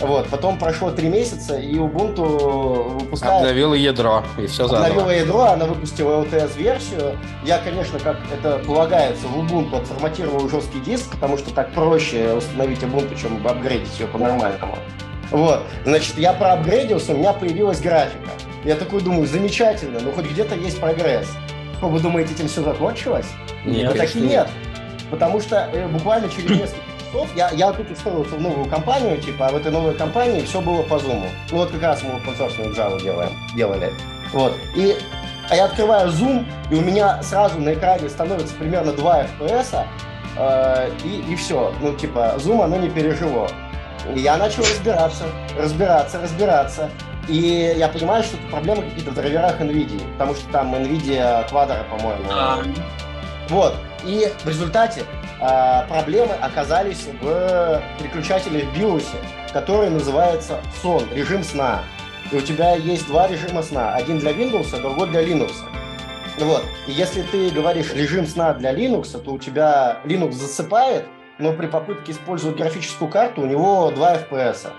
[0.00, 3.42] Вот, потом прошло три месяца, и Ubuntu выпускает...
[3.42, 4.86] Обновила ядро, и все заново.
[4.86, 7.16] Обновила ядро, она выпустила LTS-версию.
[7.44, 12.82] Я, конечно, как это полагается, в Ubuntu отформатировал жесткий диск, потому что так проще установить
[12.82, 14.76] Ubuntu, чем апгрейдить ее по-нормальному.
[15.30, 18.30] Вот, значит, я проапгрейдился, у меня появилась графика.
[18.64, 21.28] Я такой думаю, замечательно, ну хоть где-то есть прогресс.
[21.80, 23.26] Вы думаете, этим все закончилось?
[23.64, 24.48] Нет, да таки нет.
[25.10, 26.80] Потому что э, буквально через несколько
[27.14, 30.60] часов я, я тут устроился в новую компанию, типа, а в этой новой компании все
[30.60, 31.26] было по Zoom.
[31.50, 33.92] Ну вот как раз мы source Java делаем, делали.
[34.32, 34.52] Вот.
[34.74, 34.96] И
[35.48, 39.84] а я открываю Zoom, и у меня сразу на экране становится примерно 2 FPS,
[40.38, 41.72] э, и, и все.
[41.80, 43.48] Ну, типа, Zoom оно не пережило.
[44.14, 45.24] И я начал разбираться,
[45.58, 46.90] разбираться, разбираться.
[47.28, 51.84] И я понимаю, что это проблемы какие-то в драйверах NVIDIA, потому что там NVIDIA Quadro,
[51.90, 52.24] по-моему.
[52.30, 52.62] А.
[53.48, 53.74] Вот.
[54.04, 55.04] И в результате
[55.88, 59.06] проблемы оказались в переключателе в BIOS,
[59.52, 61.82] который называется сон, режим сна.
[62.32, 63.94] И у тебя есть два режима сна.
[63.94, 65.52] Один для Windows, другой для Linux.
[66.38, 66.64] Вот.
[66.86, 71.04] И если ты говоришь режим сна для Linux, то у тебя Linux засыпает,
[71.38, 74.72] но при попытке использовать графическую карту у него 2 FPS.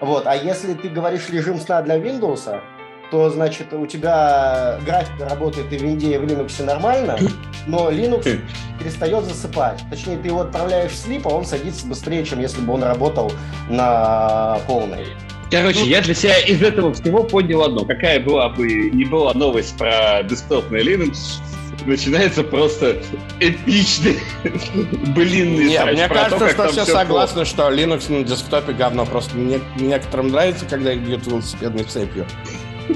[0.00, 0.26] Вот.
[0.26, 2.60] А если ты говоришь режим сна для Windows,
[3.10, 7.18] то, значит, у тебя графика работает и в Винде, и в Linux нормально,
[7.66, 8.40] но Linux
[8.78, 9.82] перестает засыпать.
[9.90, 13.32] Точнее, ты его отправляешь в слип, а он садится быстрее, чем если бы он работал
[13.68, 15.06] на полной.
[15.50, 17.84] Короче, я для себя из этого всего понял одно.
[17.84, 21.40] Какая была бы не была новость про десктопный Linux,
[21.86, 23.00] начинается просто
[23.40, 24.18] эпичный
[25.14, 29.06] блинный Нет, мне про то, кажется, как что все согласны, что Linux на десктопе говно.
[29.06, 32.26] Просто мне, некоторым нравится, когда их бьют велосипедной цепью.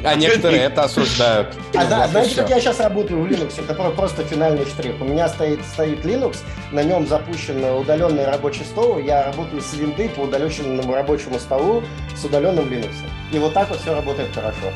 [0.05, 1.55] А некоторые это осуждают.
[1.75, 3.63] А да, знаете, как я сейчас работаю в Linux?
[3.63, 5.01] Это про- просто финальный штрих.
[5.01, 6.39] У меня стоит, стоит Linux,
[6.71, 11.83] на нем запущен удаленный рабочий стол, я работаю с винды по удаленному рабочему столу
[12.17, 12.95] с удаленным Linux.
[13.33, 14.73] И вот так вот все работает хорошо.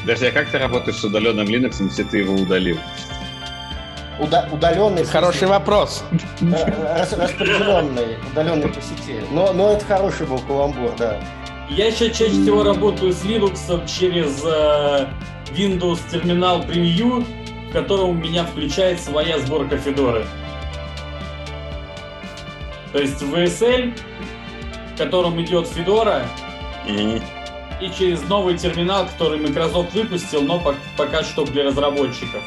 [0.00, 2.78] Подожди, а как ты работаешь с удаленным Linux, если ты его удалил?
[4.18, 5.04] Уда- удаленный...
[5.04, 6.02] Хороший вопрос.
[6.40, 9.20] рас- распределенный, удаленный по сети.
[9.30, 11.20] Но, но это хороший был каламбур, да.
[11.68, 15.06] Я сейчас чаще всего работаю с Linux через э,
[15.52, 17.24] Windows терминал Preview,
[17.68, 20.24] в котором у меня включает своя сборка Федоры.
[22.92, 23.92] То есть VSL,
[24.94, 26.22] в котором идет Федора,
[26.86, 32.42] и через новый терминал, который Microsoft выпустил, но пок- пока что для разработчиков.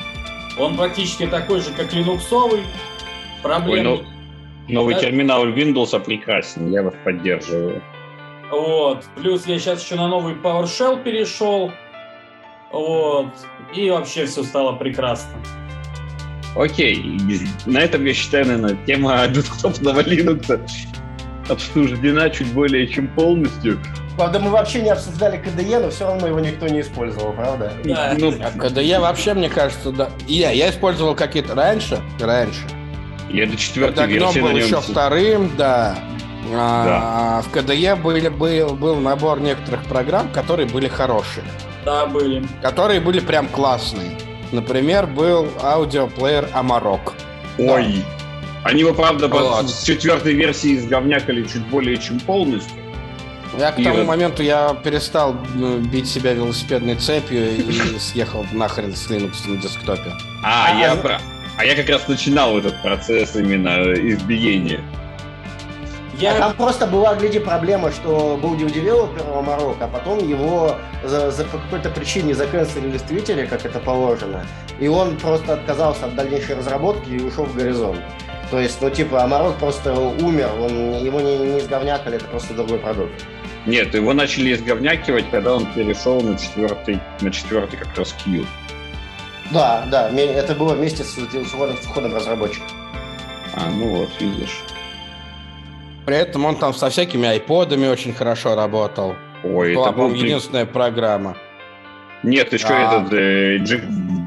[0.58, 2.62] Он практически такой же, как линуксовый.
[2.62, 2.66] Ой,
[3.44, 4.04] Проблем ну,
[4.68, 5.02] новый Да.
[5.02, 7.82] терминал Windows прекрасен, я вас поддерживаю.
[8.52, 9.04] Вот.
[9.16, 11.72] Плюс я сейчас еще на новый PowerShell перешел.
[12.72, 13.28] Вот.
[13.76, 15.34] И вообще все стало прекрасно.
[16.56, 17.20] Окей,
[17.68, 20.60] на этом, я считаю, наверное, тема десктопного Linux
[21.48, 23.80] обсуждена чуть более чем полностью.
[24.18, 27.72] Правда, мы вообще не обсуждали KDE, но все равно его никто не использовал, правда?
[27.86, 28.16] Да.
[28.18, 30.10] Ну, А KDE вообще, мне кажется, да.
[30.28, 32.62] Я, я использовал какие-то раньше, раньше.
[33.32, 34.66] я до четвертой Когда гном версии был на нем...
[34.66, 35.98] еще вторым, да.
[36.54, 41.46] А, В KDE были, был, был набор некоторых программ, которые были хорошие.
[41.86, 42.44] Да, были.
[42.62, 44.12] Которые были прям классные.
[44.52, 47.14] Например, был аудиоплеер Amarok.
[47.58, 48.04] Ой.
[48.64, 49.70] Они его, правда, Вот.
[49.70, 52.74] с четвертой версии изговнякали чуть более чем полностью.
[53.58, 58.46] Я к И тому вот- моменту я перестал ну, бить себя велосипедной цепью и съехал
[58.52, 60.12] нахрен с Linux на десктопе.
[60.44, 61.22] А, А, я, а- про-
[61.58, 64.82] а я как раз начинал этот процесс именно избиения.
[66.20, 70.76] А Я, там просто была, гляди, проблема, что был девелопер у Марокко, а потом его
[71.04, 74.46] за, за по какой-то причине заканцелили в Твиттере, как это положено,
[74.80, 78.02] и он просто отказался от дальнейшей разработки и ушел в горизонт.
[78.52, 82.80] То есть, ну, типа, Амарок просто умер, он, его не, не изговнякали, это просто другой
[82.80, 83.14] продукт.
[83.66, 88.46] Нет, его начали изговнякивать, когда он перешел на четвертый, на четвертый как раз Q.
[89.52, 92.66] Да, да, это было вместе с, с входом- разработчика.
[93.56, 94.62] А, ну вот, видишь.
[96.10, 99.16] При этом он там со всякими айподами очень хорошо работал.
[99.44, 100.12] Ой, Была, это был...
[100.12, 101.38] единственная программа.
[102.24, 103.04] Нет, еще А.
[103.04, 103.84] этот, э, G-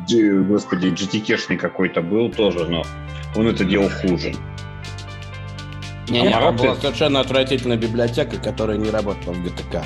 [0.08, 2.84] G- господи, GTK-шный какой-то был тоже, но
[3.34, 4.32] он это делал хуже.
[6.08, 9.82] Не, не, Amarok там была совершенно отвратительная библиотека, которая не работала в GTK.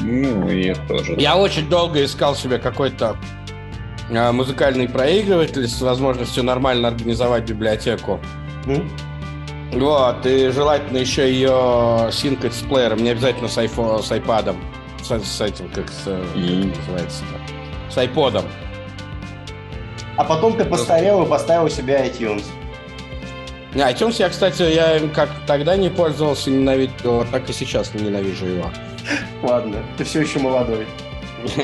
[0.00, 1.14] Ну, и тоже.
[1.18, 3.16] Я очень долго искал себе какой-то
[4.12, 8.18] а, музыкальный проигрыватель с возможностью нормально организовать библиотеку.
[8.66, 8.90] М?
[9.72, 14.56] Вот, и желательно еще ее синкать с плеером, не обязательно с, айфо, с айпадом,
[15.02, 16.70] с, с этим, как с, Мгм.
[16.72, 17.24] как называется
[17.90, 18.44] с айподом.
[20.16, 22.44] А потом ты постарел и поставил себе iTunes.
[23.74, 28.02] Не, iTunes я, кстати, я им как тогда не пользовался, ненавидел, так и сейчас не
[28.04, 28.70] ненавижу его.
[29.42, 30.86] Ладно, ты все еще молодой.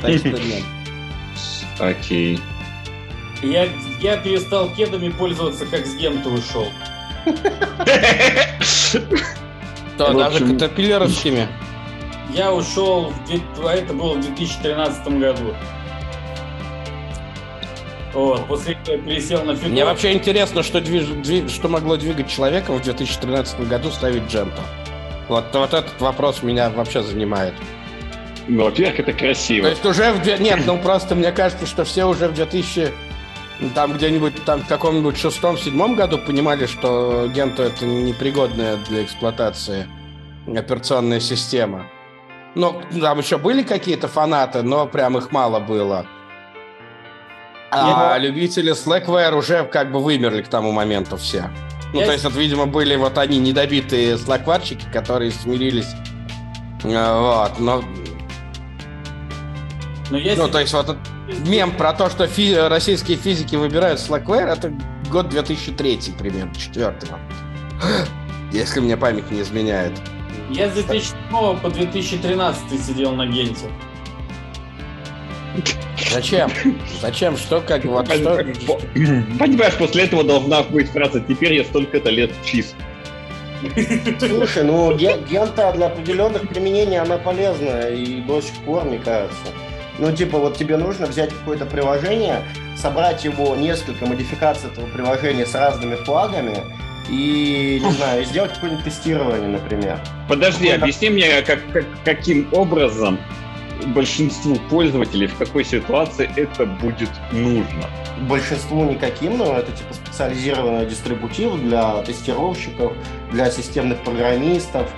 [0.00, 0.62] Так что нет.
[1.80, 2.38] Окей.
[3.42, 3.68] я,
[4.00, 6.66] я перестал кедами пользоваться, как с гем ты ушел.
[9.98, 11.46] То, В даже катапиллеровскими.
[12.34, 13.12] Я ушел,
[13.64, 15.54] а это было в 2013 году.
[18.14, 19.70] Вот, после этого я пересел на Федор.
[19.70, 24.60] Мне вообще интересно, что, движ- дви- что могло двигать человека в 2013 году ставить дженту.
[25.28, 27.54] Вот, вот этот вопрос меня вообще занимает.
[28.48, 29.66] Ну, во-первых, это То красиво.
[29.68, 30.40] есть уже в...
[30.40, 32.88] Нет, ну просто мне кажется, что все уже в 2000...
[33.74, 39.86] Там где-нибудь, там в каком-нибудь шестом-седьмом году понимали, что Генту это непригодная для эксплуатации
[40.46, 41.86] операционная система.
[42.54, 46.06] Ну, там еще были какие-то фанаты, но прям их мало было.
[47.70, 51.50] А любители Slackware уже как бы вымерли к тому моменту все.
[51.92, 55.88] Ну, Я- то есть, это, видимо, были вот они недобитые слакварщики, которые смирились.
[56.82, 57.84] Э, Вот, но
[60.10, 60.96] Но я ну, себе- то есть вот
[61.46, 64.72] мем про то, что фи- российские физики выбирают Slackware, это
[65.10, 67.18] год 2003 примерно, четвертого.
[68.52, 69.92] Если мне память не изменяет.
[70.50, 73.66] Я с 2007 по 2013 сидел на Генте.
[76.10, 76.50] Зачем?
[77.00, 77.36] Зачем?
[77.36, 78.36] Что, как, вот что?
[79.38, 82.74] Понимаешь, после этого должна быть фраза «Теперь я столько-то лет чист».
[84.18, 89.36] Слушай, ну гента для определенных применений она полезная и до сих пор, мне кажется.
[90.00, 92.42] Ну, типа, вот тебе нужно взять какое-то приложение,
[92.74, 96.64] собрать его, несколько модификаций этого приложения с разными флагами,
[97.10, 100.00] и, не знаю, сделать какое-нибудь тестирование, например.
[100.26, 103.18] Подожди, Какой объясни мне, как, как, каким образом
[103.88, 107.84] большинству пользователей в какой ситуации это будет нужно?
[108.20, 112.92] Большинству никаким, но это типа специализированный дистрибутив для тестировщиков,
[113.32, 114.88] для системных программистов,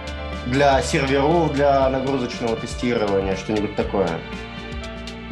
[0.47, 4.09] для серверов для нагрузочного тестирования, что-нибудь такое.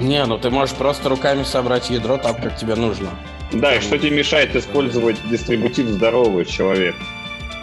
[0.00, 3.10] Не, ну ты можешь просто руками собрать ядро так, как тебе нужно.
[3.52, 6.94] Да, и что тебе мешает использовать дистрибутив здоровый человек?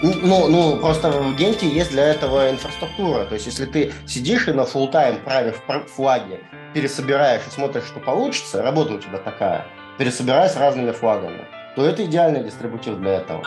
[0.04, 3.26] Ну, ну, просто в Генте есть для этого инфраструктура.
[3.26, 5.60] То есть, если ты сидишь и на full тайм правив
[5.96, 6.40] флаги,
[6.76, 9.66] пересобираешь и смотришь, что получится, работа у тебя такая,
[9.98, 11.46] пересобирая с разными флагами,
[11.76, 13.44] то это идеальный дистрибутив для этого.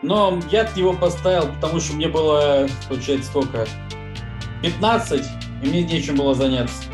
[0.00, 3.66] Но я его поставил, потому что мне было, получается, сколько?
[4.62, 5.26] 15,
[5.62, 6.84] и мне нечем было заняться.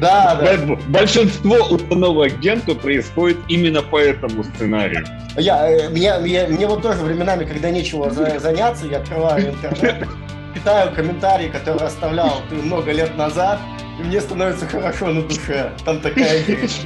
[0.00, 0.76] Да, да.
[0.88, 5.06] Большинство установок Генту происходит именно по этому сценарию.
[5.36, 10.08] Я, э, меня, я, мне вот тоже временами, когда нечего заняться, я открываю интернет,
[10.54, 13.60] читаю комментарии, которые оставлял ты много лет назад,
[13.98, 15.72] и мне становится хорошо на душе.
[15.84, 16.80] Там такая вещь.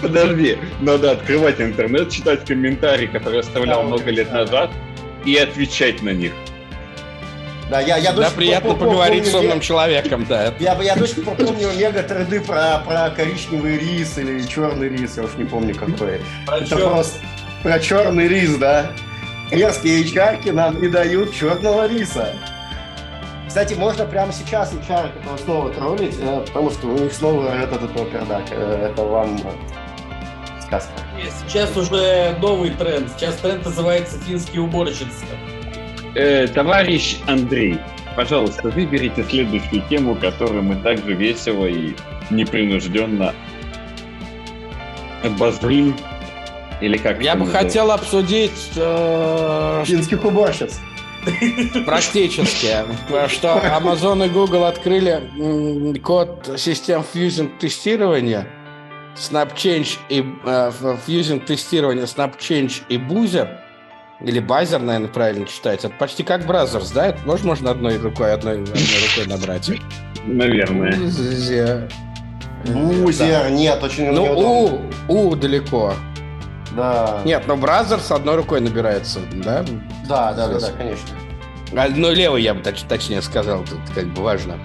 [0.00, 4.70] Подожди, надо открывать интернет, читать комментарии, которые оставлял да, много лет назад,
[5.24, 6.32] и отвечать на них.
[7.70, 10.54] Да, я, я да, приятно пор, поговорить помню, с умным человеком, да.
[10.60, 15.34] Я, я пор помню мега треды про, про коричневый рис или черный рис, я уж
[15.34, 16.20] не помню какой.
[16.46, 16.78] Про Это чер...
[16.78, 17.18] просто
[17.64, 18.92] про черный рис, да.
[19.50, 22.32] Мерзкие HR нам не дают черного риса.
[23.48, 25.10] Кстати, можно прямо сейчас HR
[25.44, 28.44] снова троллить, э, потому что у них снова этот, этот пердак.
[28.50, 29.40] Э, это вам
[30.60, 30.92] сказка.
[31.46, 33.08] Сейчас уже новый тренд.
[33.16, 35.24] Сейчас тренд называется финские уборщицы
[36.16, 37.78] э, товарищ Андрей,
[38.16, 41.94] пожалуйста, выберите следующую тему, которую мы также весело и
[42.30, 43.34] непринужденно
[45.22, 45.96] обозрим.
[46.80, 47.68] Или как Я бы называется?
[47.68, 48.72] хотел обсудить...
[48.76, 50.80] Э, Финских уборщиц.
[51.86, 52.68] Практически.
[53.28, 58.46] Что Amazon и Google открыли код систем fuzzing тестирования,
[59.16, 60.70] SnapChange и э,
[61.06, 63.48] fuzzing тестирования SnapChange и Boozer–
[64.20, 65.88] или Buzzer, наверное, правильно читается.
[65.88, 67.08] Это почти как Brazzers, да?
[67.08, 69.70] Это можно, можно одной рукой, одной, одной рукой набрать?
[70.24, 70.96] Наверное.
[70.96, 71.88] Buzzer.
[72.64, 75.94] Buzzer, нет, очень Ну, У, У далеко.
[76.74, 77.20] Да.
[77.24, 79.64] Нет, но бразер с одной рукой набирается, да?
[80.08, 81.08] Да, да, да, да, конечно.
[81.74, 84.58] Одной левой я бы точ, точнее сказал, тут как бы важно.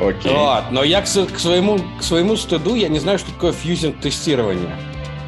[0.00, 0.32] Окей.
[0.32, 4.00] Вот, но я к, к, своему, к своему стыду, я не знаю, что такое fuzzing
[4.00, 4.76] тестирование.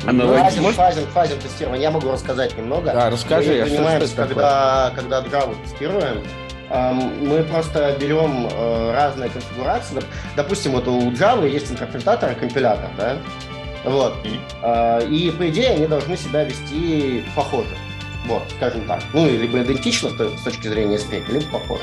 [0.06, 0.44] Аналогично.
[0.44, 1.82] Фазинг, фазинг, фазинг тестирования.
[1.82, 2.92] Я могу рассказать немного.
[2.92, 3.60] Да, расскажи.
[3.62, 6.22] Мы занимаемся, когда, когда Dravу тестируем,
[6.70, 10.00] мы просто берем э, разные конфигурации.
[10.36, 13.16] Допустим, вот у Java есть интерпретатор и компилятор, да?
[13.84, 14.14] Вот.
[14.62, 17.76] А, и, по идее, они должны себя вести похоже.
[18.26, 19.02] Вот, скажем так.
[19.12, 21.82] Ну, либо идентично с точки зрения спеки, либо похоже.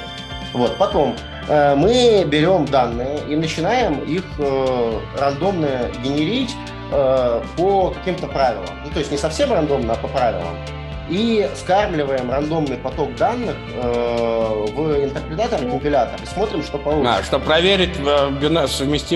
[0.53, 1.15] Вот, потом
[1.49, 6.55] э, мы берем данные и начинаем их э, рандомно генерить
[6.91, 8.69] э, по каким-то правилам.
[8.85, 10.55] Ну, то есть не совсем рандомно, а по правилам.
[11.09, 17.19] И скармливаем рандомный поток данных э, в интерпретатор и компилятор и смотрим, что получится.
[17.19, 18.29] А, чтобы проверить, э,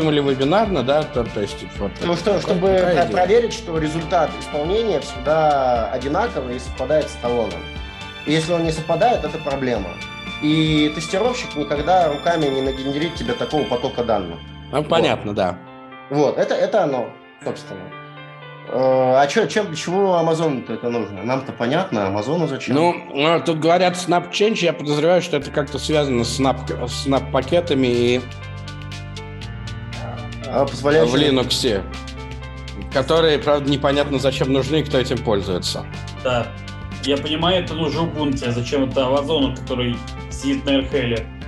[0.09, 1.03] ли вы бинарно, да?
[1.03, 6.59] То, то есть, вот, ну, что, чтобы про- проверить, что результат исполнения всегда одинаковый и
[6.59, 7.59] совпадает с талоном.
[8.25, 9.89] И если он не совпадает, это проблема.
[10.41, 14.39] И тестировщик никогда руками не нагенерит тебе такого потока данных.
[14.71, 15.35] Ну, понятно, вот.
[15.35, 15.57] да.
[16.09, 17.09] Вот, это, это оно
[17.43, 17.81] собственно.
[18.67, 21.23] Э, а чё, чем, чего Амазону это нужно?
[21.23, 22.75] Нам-то понятно, Амазону зачем?
[22.75, 27.31] Ну, э, тут говорят Snap Change, я подозреваю, что это как-то связано с Snap, Snap
[27.31, 28.21] пакетами и
[30.47, 31.81] а в Linux,
[32.93, 35.85] которые, правда, непонятно зачем нужны и кто этим пользуется.
[36.23, 36.47] Да,
[37.03, 39.95] я понимаю, это нужно Ubuntu, а зачем это Амазону, который
[40.29, 41.40] сидит на RHEL?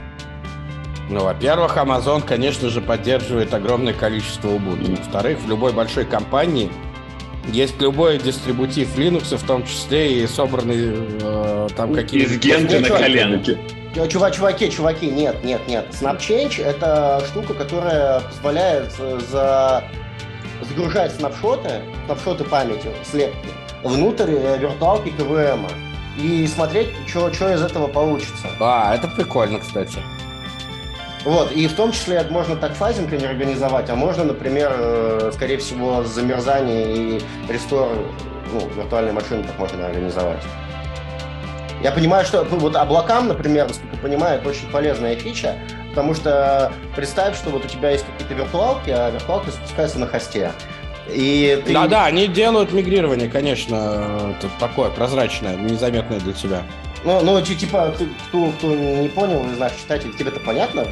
[1.09, 4.97] Ну, во-первых, Amazon, конечно же, поддерживает огромное количество Ubuntu.
[4.97, 6.71] Во-вторых, в любой большой компании
[7.47, 12.33] есть любой дистрибутив Linux, в том числе и собранный э, там какие-то...
[12.33, 13.57] Из генты на коленке.
[14.09, 15.85] Чувак, чуваки, чуваки, нет, нет, нет.
[15.91, 18.91] SnapChange— это штука, которая позволяет
[19.29, 19.83] за...
[20.61, 23.49] загружать снапшоты, снапшоты памяти, слепки,
[23.83, 25.67] внутрь э, виртуалки КВМ
[26.17, 28.47] и смотреть, что из этого получится.
[28.59, 29.99] А, это прикольно, кстати.
[31.25, 36.03] Вот, и в том числе можно так фазинками организовать, а можно, например, э, скорее всего,
[36.03, 37.89] замерзание и рестор
[38.51, 40.41] ну, виртуальной машины так можно организовать.
[41.81, 45.55] Я понимаю, что вот облакам, например, насколько понимаю, это очень полезная фича,
[45.89, 50.51] потому что представь, что вот у тебя есть какие-то виртуалки, а виртуалки спускаются на хосте.
[51.09, 51.73] И ты...
[51.73, 56.63] Да, да, они делают мигрирование, конечно, такое прозрачное, незаметное для тебя.
[57.05, 60.85] Ну, ну, типа, ты, кто, кто не понял, не знаю, читатель, тебе это понятно?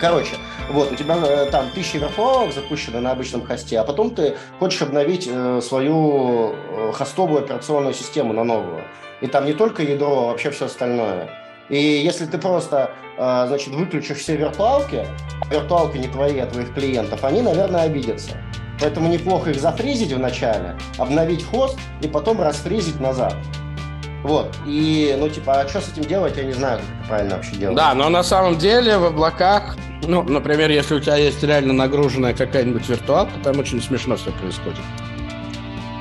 [0.00, 0.36] Короче,
[0.70, 4.80] вот, у тебя э, там тысячи виртуалок запущены на обычном хосте, а потом ты хочешь
[4.80, 8.82] обновить э, свою э, хостовую операционную систему на новую.
[9.20, 11.28] И там не только ядро, а вообще все остальное.
[11.68, 15.06] И если ты просто, э, значит, выключишь все виртуалки,
[15.50, 18.38] виртуалки не твои, а твоих клиентов, они, наверное, обидятся.
[18.80, 23.34] Поэтому неплохо их зафризить вначале, обновить хост и потом расфризить назад.
[24.22, 24.54] Вот.
[24.66, 27.76] И, ну, типа, а что с этим делать, я не знаю, как правильно вообще делать.
[27.76, 32.34] Да, но на самом деле в облаках, ну, например, если у тебя есть реально нагруженная
[32.34, 34.80] какая-нибудь виртуалка, там очень смешно все происходит.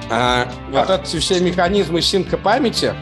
[0.10, 2.94] А, вот эти все механизмы синка памяти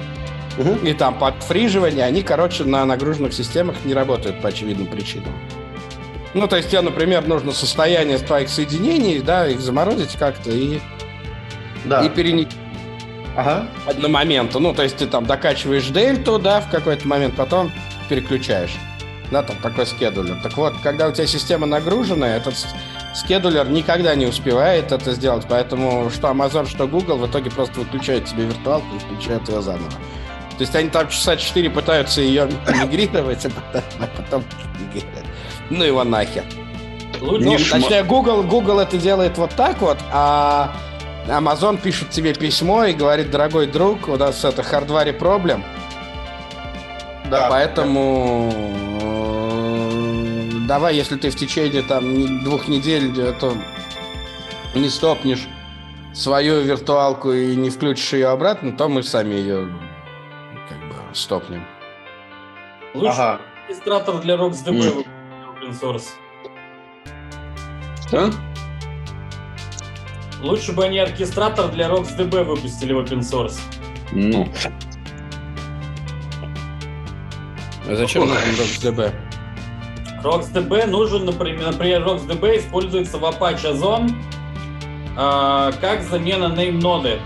[0.58, 0.86] угу.
[0.86, 5.34] и там подфриживания, они, короче, на нагруженных системах не работают по очевидным причинам.
[6.34, 10.80] Ну, то есть тебе, например, нужно состояние твоих соединений, да, их заморозить как-то и,
[11.86, 12.02] да.
[12.02, 12.58] и перенести
[13.36, 13.68] ага.
[13.86, 14.60] одномоментно.
[14.60, 17.72] Ну, то есть ты там докачиваешь дельту, да, в какой-то момент, потом
[18.10, 18.76] переключаешь.
[19.32, 20.38] Да, там такой скедулер.
[20.44, 22.56] Так вот, когда у тебя система нагружена, этот
[23.16, 28.26] скедулер никогда не успевает это сделать, поэтому что Amazon, что Google в итоге просто выключают
[28.26, 29.90] тебе виртуалку и включают ее заново.
[30.58, 34.44] То есть они там часа 4 пытаются ее мигрировать, а потом, а потом
[35.70, 36.44] ну его нахер.
[37.22, 40.76] Лучше, ну, точнее, Google, Google это делает вот так вот, а
[41.28, 45.64] Amazon пишет тебе письмо и говорит, дорогой друг, у нас это хардваре проблем.
[47.30, 47.50] Да.
[47.50, 48.52] Поэтому
[50.62, 50.68] да.
[50.76, 53.54] давай, если ты в течение там двух недель э, то
[54.76, 55.48] не стопнешь
[56.14, 59.70] свою виртуалку и не включишь ее обратно, то мы сами ее
[60.70, 61.66] как бы стопнем.
[62.94, 63.42] Лучше ага.
[63.68, 65.08] регистратор для RocksDB mm.
[65.50, 66.10] open source.
[68.08, 68.32] Что?
[70.42, 73.60] Лучше бы они оркестратор для RocksDB выпустили в open source.
[74.12, 74.48] Ну.
[77.88, 79.14] А зачем нужен RocksDB?
[80.24, 84.12] RocksDB нужен, например, например RocksDB используется в Apache Ozone
[85.16, 87.20] э, как замена name-ноды.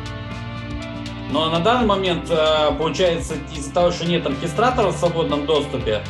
[1.31, 6.01] Но на данный момент, э, получается, из-за того, что нет оркестратора в свободном доступе,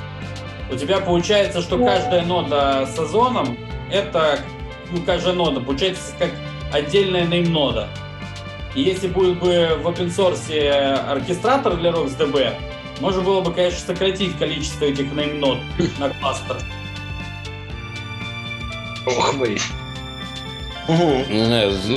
[0.72, 3.58] у тебя получается, что каждая нода с озоном,
[3.92, 4.40] это,
[4.92, 6.30] ну, каждая нода, получается, как
[6.72, 7.88] отдельная неймнода.
[8.76, 10.52] И если будет бы в open source
[11.10, 12.54] оркестратор для RocksDB,
[13.00, 15.60] можно было бы, конечно, сократить количество этих неймнод
[16.00, 16.58] на кластер.
[19.06, 19.58] Ох вы.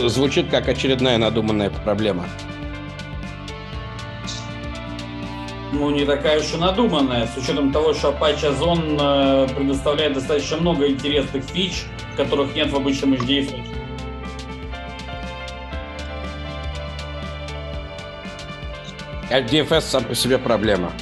[0.08, 2.24] Звучит как очередная надуманная проблема.
[5.72, 10.58] Ну, не такая уж и надуманная, с учетом того, что Apache Ozone э, предоставляет достаточно
[10.58, 13.71] много интересных фич, которых нет в обычном HDFS.
[19.40, 20.92] DFS сам по себе проблема.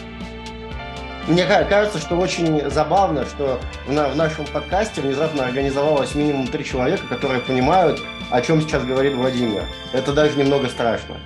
[1.28, 6.64] Мне кажется, что очень забавно, что в, на, в нашем подкасте внезапно организовалось минимум три
[6.64, 9.62] человека, которые понимают, о чем сейчас говорит Владимир.
[9.92, 11.16] Это даже немного страшно.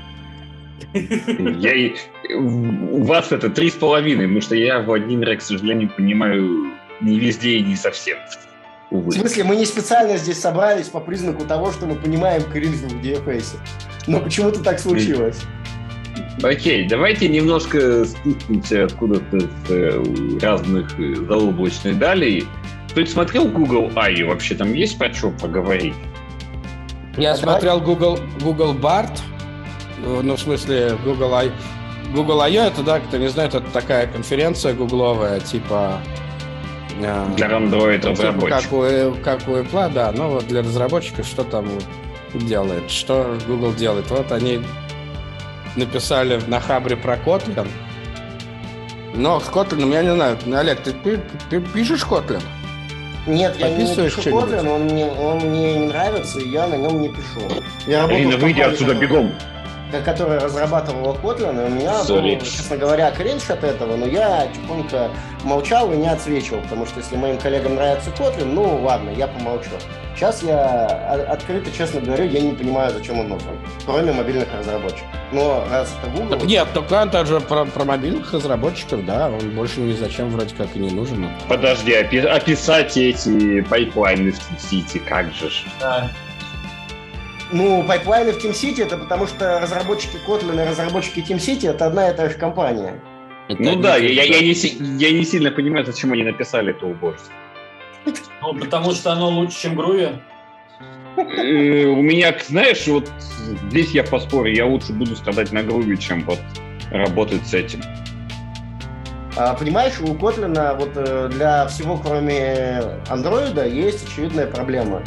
[0.93, 1.95] Я,
[2.37, 7.57] у вас это три с половиной, потому что я Владимира, к сожалению, понимаю не везде
[7.57, 8.19] и не совсем.
[8.91, 9.11] Увы.
[9.11, 13.01] В смысле, мы не специально здесь собрались по признаку того, что мы понимаем кринж в
[13.01, 13.57] DFS.
[14.07, 15.41] Но почему-то так случилось.
[16.43, 20.03] Окей, давайте немножко спустимся откуда-то с э,
[20.41, 22.45] разных э, заоблачных далей.
[22.91, 24.23] Кто-то смотрел Google I?
[24.25, 25.95] Вообще там есть про что поговорить?
[27.17, 29.21] Я а смотрел Google, Google Bart,
[30.05, 31.53] ну, в смысле, Google I.
[32.13, 32.63] Google I.O.
[32.63, 36.01] это, да, кто не знает, это такая конференция гугловая, типа...
[37.01, 38.63] Э, для Android разработчиков.
[38.63, 41.67] Типа, как, у, как у Apple, да, но вот для разработчиков что там
[42.35, 44.11] делает, что Google делает.
[44.11, 44.61] Вот они
[45.77, 47.69] написали на Хабре про Kotlin.
[49.15, 51.21] Но с Kotlin, я не знаю, Олег, ты, ты,
[51.51, 52.43] ты пишешь Kotlin?
[53.27, 57.01] Нет, я не пишу Kotlin, он мне, он мне не нравится, и я на нем
[57.01, 57.41] не пишу.
[57.87, 59.33] Я Ирина, выйди отсюда бегом
[60.03, 62.39] которая разрабатывала Kotlin, и у меня Sorry.
[62.39, 65.11] был, честно говоря, кринж от этого, но я тихонько
[65.43, 69.71] молчал и не отсвечивал, потому что если моим коллегам нравится Kotlin, ну ладно, я помолчу.
[70.15, 70.87] Сейчас я
[71.29, 73.49] открыто, честно говорю, я не понимаю, зачем он нужен,
[73.85, 75.09] кроме мобильных разработчиков.
[75.33, 76.39] Но раз это Google...
[76.39, 80.55] Так нет, только это же про, про мобильных разработчиков, да, он больше ни зачем вроде
[80.55, 81.29] как и не нужен.
[81.49, 85.65] Подожди, опи- описать эти пайплайны в Сити, как же ж.
[85.81, 86.09] Да.
[87.53, 92.17] Ну, пайплайны в TeamCity это потому что разработчики Kotlin и разработчики TeamCity это одна и
[92.17, 93.01] та же компания.
[93.49, 94.55] Это ну да, я, я, я, не,
[94.99, 97.33] я не сильно понимаю, зачем они написали это убожество.
[98.41, 100.09] Ну, потому что оно лучше, чем Groovy.
[101.17, 103.11] Э, у меня, знаешь, вот
[103.69, 106.41] здесь я поспорю, я лучше буду страдать на Груви, чем вот
[106.91, 107.83] работать с этим.
[109.37, 115.03] А, понимаешь, у Kotlin вот э, для всего, кроме андроида, есть очевидная проблема.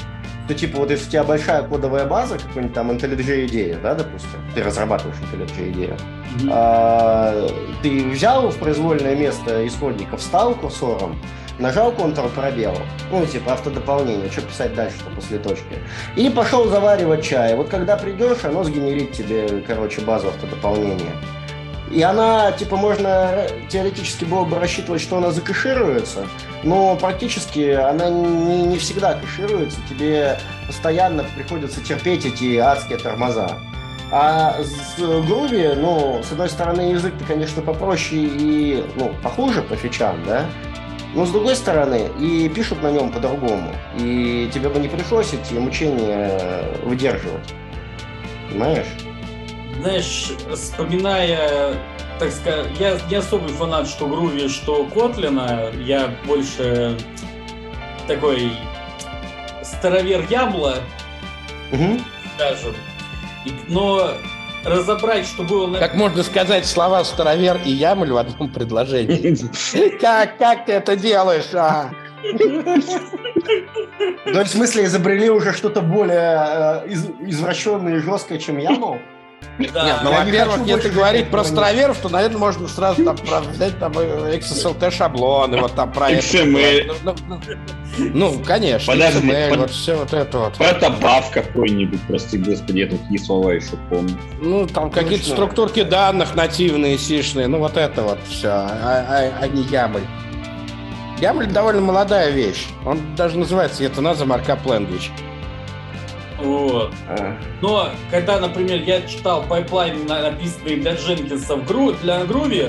[0.48, 4.40] То типа вот если у тебя большая кодовая база, какой-нибудь там IntelliJ идея, да, допустим,
[4.56, 6.50] ты разрабатываешь IntelliJ идею, mm-hmm.
[6.52, 7.50] а,
[7.84, 11.20] ты взял в произвольное место исходника, встал курсором,
[11.60, 12.78] нажал Ctrl пробел,
[13.12, 15.80] ну, типа автодополнение, что писать дальше-то после точки,
[16.16, 17.56] и пошел заваривать чай.
[17.56, 21.12] Вот когда придешь, оно сгенерит тебе, короче, базу автодополнения.
[21.92, 26.28] И она, типа, можно теоретически было бы рассчитывать, что она закэшируется,
[26.64, 29.80] но практически она не, не всегда кэшируется.
[29.90, 33.58] Тебе постоянно приходится терпеть эти адские тормоза.
[34.12, 40.24] А с Groovy, ну, с одной стороны, язык-то, конечно, попроще и, ну, похуже по фичам,
[40.26, 40.46] да?
[41.14, 43.74] Но с другой стороны, и пишут на нем по-другому.
[43.98, 47.54] И тебе бы не пришлось эти мучения выдерживать.
[48.50, 48.88] Понимаешь?
[49.82, 51.76] Знаешь, вспоминая,
[52.20, 55.70] так сказать, я не особый фанат что Груви, что Котлина.
[55.86, 56.98] Я больше
[58.08, 58.52] такой
[59.62, 60.78] старовер Ямла,
[61.72, 62.00] угу.
[62.36, 62.76] скажем.
[63.68, 64.12] Но
[64.66, 65.68] разобрать, что было...
[65.68, 65.80] На...
[65.80, 69.38] Как можно сказать слова «старовер» и «ямль» в одном предложении?
[70.00, 71.54] Как, как ты это делаешь?
[71.54, 71.92] А?
[74.26, 76.94] Ну, в смысле, изобрели уже что-то более э,
[77.28, 79.00] извращенное и жесткое, чем ямл?
[79.74, 79.86] Да.
[79.86, 83.16] Нет, ну, во-первых, если говорить про староверов, то, наверное, можно сразу там
[83.52, 86.96] взять там XSLT шаблоны, вот там про XML.
[87.04, 87.40] Ну, ну,
[88.14, 89.58] ну, конечно, Подожди, XML, под...
[89.60, 90.54] вот все вот это вот.
[90.60, 94.16] Это баф какой-нибудь, прости господи, я такие слова еще помню.
[94.40, 99.48] Ну, там какие-то структурки данных нативные, сишные, ну вот это вот все, а, а, а
[99.48, 100.04] не ямль.
[101.20, 102.68] YAML довольно молодая вещь.
[102.86, 105.10] Он даже называется yet another Markup Language.
[106.38, 106.94] Вот.
[107.08, 107.38] А.
[107.62, 112.68] Но когда, например, я читал пайплайн, написанный для Дженкинса в Гру, для Groovy,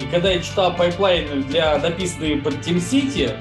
[0.00, 3.36] и когда я читал пайплайны для написанные под TeamCity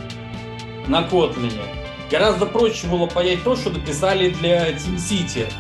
[0.88, 1.64] на Котлине,
[2.12, 5.52] гораздо проще было понять то, что написали для TeamCity,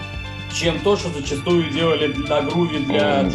[0.53, 3.22] чем то, что зачастую делали на Groovy для...
[3.22, 3.34] Mm.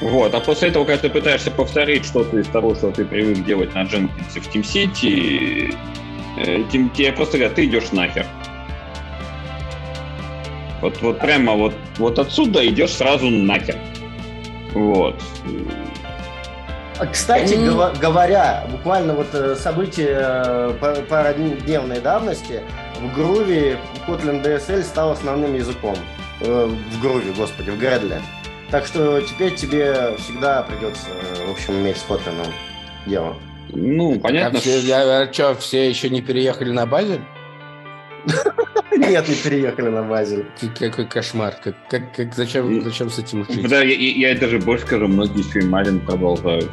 [0.00, 3.74] Вот, а после этого, когда ты пытаешься повторить что-то из того, что ты привык делать
[3.74, 5.74] на Jenkins в TeamCity,
[6.36, 8.26] э, тебе просто говорят, ты идешь нахер.
[10.84, 13.78] Вот, вот прямо вот, вот отсюда идешь сразу нахер.
[14.74, 15.14] Вот.
[16.98, 17.98] А, кстати, mm.
[17.98, 20.42] говоря, буквально вот э, события
[20.78, 22.60] э, пародневной давности,
[23.00, 25.96] в Груве Kotlin DSL стал основным языком.
[26.42, 28.20] Э, в Груве, господи, в Гредле.
[28.70, 31.08] Так что теперь тебе всегда придется,
[31.48, 32.46] в общем, иметь с Kotlin
[33.06, 33.36] дело.
[33.70, 34.58] Ну, понятно.
[34.58, 37.22] А все, а что, все еще не переехали на базе?
[38.96, 40.46] Нет, не переехали на Базель.
[40.78, 41.54] Какой кошмар.
[41.62, 43.68] Как, как, как, зачем, зачем с этим жить?
[43.68, 46.70] Да, я, я даже больше скажу, многие еще и Мавин продолжают.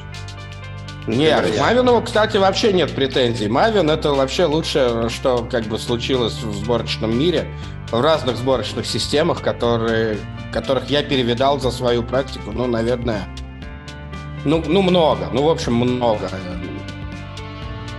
[1.07, 3.47] Нет, к Мавину, кстати, вообще нет претензий.
[3.47, 7.47] Мавин это вообще лучшее, что как бы случилось в сборочном мире,
[7.91, 10.17] в разных сборочных системах, которые,
[10.53, 13.27] которых я перевидал за свою практику, ну, наверное,
[14.45, 16.29] ну, ну много, ну, в общем, много.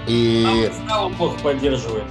[0.07, 0.70] И...
[0.89, 2.05] А плохо поддерживает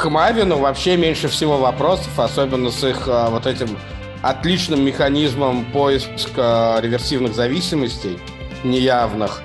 [0.00, 3.76] к Мавину вообще меньше всего вопросов, особенно с их а, вот этим
[4.22, 8.18] отличным механизмом поиска реверсивных зависимостей
[8.64, 9.42] неявных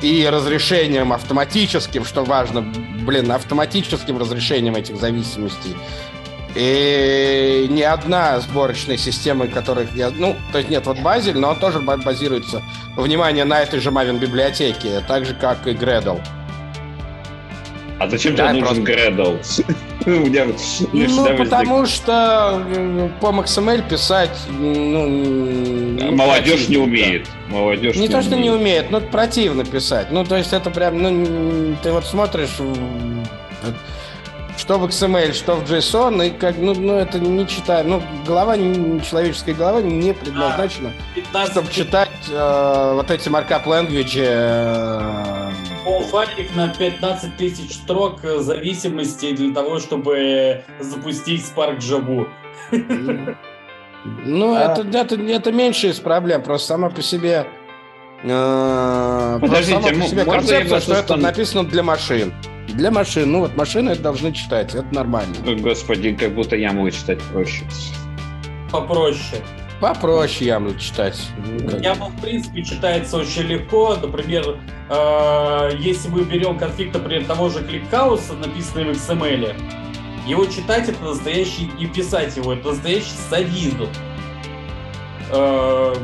[0.00, 5.76] и разрешением автоматическим, что важно, блин, автоматическим разрешением этих зависимостей.
[6.54, 10.10] И ни одна сборочная система, которых я...
[10.10, 12.62] Ну, то есть нет, вот Базель, но он тоже базируется,
[12.96, 16.20] внимание, на этой же Maven библиотеке, так же, как и Gradle.
[17.98, 18.92] А зачем да, тебе нужен просто...
[18.92, 19.74] Gradle?
[20.06, 24.30] Ну, потому что э, по XML писать...
[24.48, 27.26] Ну, Молодежь не умеет.
[27.48, 30.10] Молодежь не, не то, что не умеет, но противно писать.
[30.10, 31.02] Ну, то есть это прям...
[31.02, 32.58] Ну, ты вот смотришь
[34.56, 38.56] что в XML, что в JSON, и как, ну, ну это не читаю, ну, голова,
[38.56, 40.92] человеческая голова не предназначена,
[41.32, 44.16] а, чтобы читать э, вот эти markup language.
[44.16, 45.07] Э,
[46.10, 52.26] Файлик на 15 тысяч строк зависимости для того, чтобы запустить Spark Java.
[54.24, 54.60] Ну, а...
[54.60, 57.46] это, это, это меньше из проблем, просто сама по себе
[58.22, 62.32] э, Подождите, сама по себе концепция, что это написано для машин.
[62.68, 63.32] Для машин.
[63.32, 65.34] Ну вот машины это должны читать, это нормально.
[65.58, 67.64] Господи, как будто я могу читать проще.
[68.70, 69.42] Попроще.
[69.80, 71.28] Попроще яму читать.
[71.80, 73.94] Яму, в принципе, читается очень легко.
[73.94, 74.58] Например,
[74.90, 79.54] э, если мы берем конфликт, например, того же кликкауса, написанный в XML,
[80.26, 83.86] его читать это настоящий, и писать его, это настоящий садизм.
[85.30, 85.94] Э,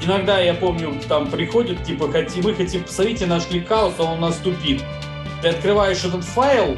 [0.00, 4.36] иногда, я помню, там приходят, типа, хотим, мы хотим, посмотрите наш кликкаус, он у нас
[4.36, 4.84] тупит.
[5.42, 6.76] Ты открываешь этот файл,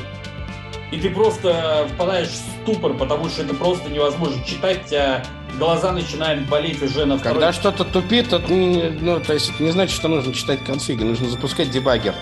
[0.90, 5.22] и ты просто впадаешь в ступор, потому что это просто невозможно читать, тебя
[5.56, 7.34] глаза начинают болеть уже на второй...
[7.34, 11.28] Когда что-то тупит, это, ну, то есть это не значит, что нужно читать конфиги, нужно
[11.28, 12.14] запускать дебаггер.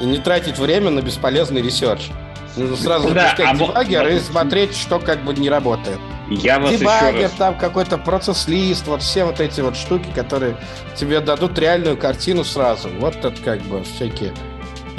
[0.00, 2.10] И не тратить время на бесполезный research.
[2.56, 5.98] Нужно сразу да, запускать а дебаггер и смотреть, что как бы не работает.
[6.30, 7.32] Я вас Дебаггер, раз...
[7.32, 10.56] там какой-то process list, вот все вот эти вот штуки, которые
[10.94, 12.88] тебе дадут реальную картину сразу.
[13.00, 14.32] Вот это как бы всякие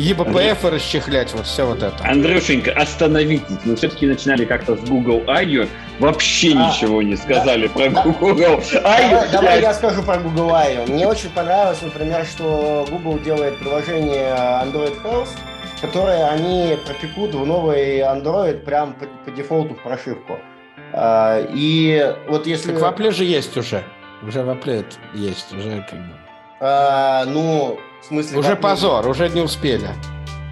[0.01, 0.55] ЕБПФ Андрей...
[0.63, 1.95] расчехлять, вот все вот это.
[2.03, 3.57] Андрюшенька, остановитесь.
[3.65, 5.67] Мы все-таки начинали как-то с Google I.O.
[5.99, 9.09] Вообще а, ничего не сказали да, про да, Google I.O.
[9.11, 10.87] Давай, давай я скажу про Google I.O.
[10.87, 14.33] Мне очень понравилось, например, что Google делает приложение
[14.63, 15.29] Android Health,
[15.81, 20.39] которое они пропекут в новый Android прям по, по дефолту в прошивку.
[20.93, 22.71] А, и вот если...
[22.73, 23.83] Так в Apple же есть уже.
[24.23, 26.13] Уже в Apple есть, уже как бы...
[26.59, 28.39] А, ну, в смысле...
[28.39, 29.89] Уже позор, уже не успели.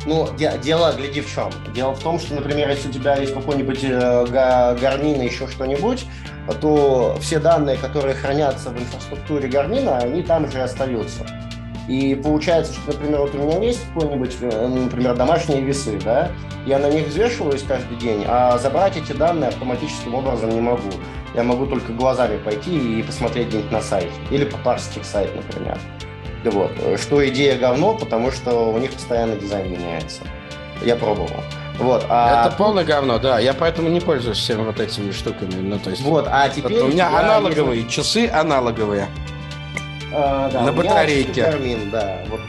[0.05, 1.49] Ну, де- дело, гляди в чем.
[1.73, 4.25] Дело в том, что, например, если у тебя есть какой-нибудь э,
[4.79, 6.05] гармин и еще что-нибудь,
[6.61, 11.25] то все данные, которые хранятся в инфраструктуре гармина, они там же остаются.
[11.89, 16.31] И получается, что, например, вот у меня есть какой-нибудь, э, например, домашние весы, да,
[16.65, 20.89] я на них взвешиваюсь каждый день, а забрать эти данные автоматическим образом не могу.
[21.35, 24.11] Я могу только глазами пойти и посмотреть где-нибудь на сайте.
[24.31, 25.77] Или попарсить их сайт, например.
[26.43, 26.71] Вот.
[26.99, 30.21] Что идея говно, потому что у них постоянно дизайн меняется.
[30.81, 31.43] Я пробовал.
[31.77, 32.47] Вот, а...
[32.47, 33.39] Это полное говно, да.
[33.39, 35.55] Я поэтому не пользуюсь всеми вот этими штуками.
[35.55, 36.79] Ну, то есть, вот, а теперь...
[36.79, 37.91] Вот у меня аналоговые, есть...
[37.91, 39.07] часы аналоговые.
[40.13, 41.43] А, да, на батарейке.
[41.43, 42.19] Гармин, да.
[42.29, 42.41] Вот,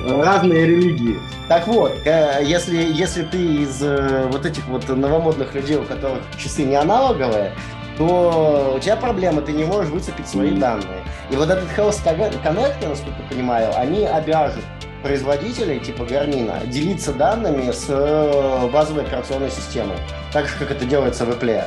[0.00, 1.18] э, разные религии.
[1.48, 6.20] Так вот, э, если, если ты из э, вот этих вот новомодных людей, у которых
[6.36, 7.52] часы не аналоговые,
[8.00, 11.04] то у тебя проблема, ты не можешь выцепить свои данные.
[11.30, 14.64] И вот этот Health Connect, насколько я понимаю, они обяжут
[15.02, 19.98] производителей типа Гармина делиться данными с э, базовой операционной системой,
[20.32, 21.62] так же, как это делается в Apple.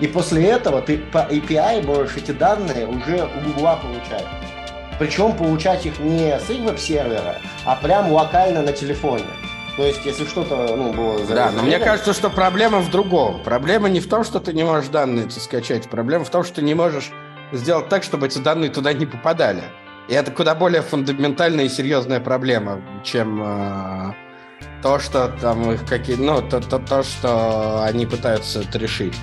[0.00, 4.26] И после этого ты по API можешь эти данные уже у Google получать.
[4.98, 9.22] Причем получать их не с их веб-сервера, а прям локально на телефоне.
[9.76, 11.18] То есть, если что-то ну, было...
[11.26, 13.42] Да, но мне кажется, что проблема в другом.
[13.42, 15.90] Проблема не в том, что ты не можешь данные скачать.
[15.90, 17.10] Проблема в том, что ты не можешь
[17.52, 19.64] сделать так, чтобы эти данные туда не попадали.
[20.08, 24.12] И это куда более фундаментальная и серьезная проблема, чем э,
[24.82, 26.16] то, что там их какие...
[26.16, 29.14] Ну, то, то, то, что они пытаются это решить.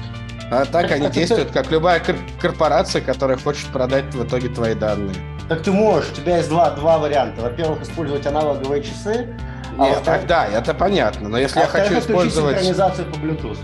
[0.52, 2.00] А так они действуют, как любая
[2.40, 5.16] корпорация, которая хочет продать в итоге твои данные.
[5.50, 7.42] Так ты можешь, у тебя есть два, два варианта.
[7.42, 9.36] Во-первых, использовать аналоговые часы,
[9.78, 11.30] а Нет, так, да, это понятно.
[11.30, 12.58] Но если а я хочу использовать...
[12.58, 13.58] синхронизацию по Bluetooth.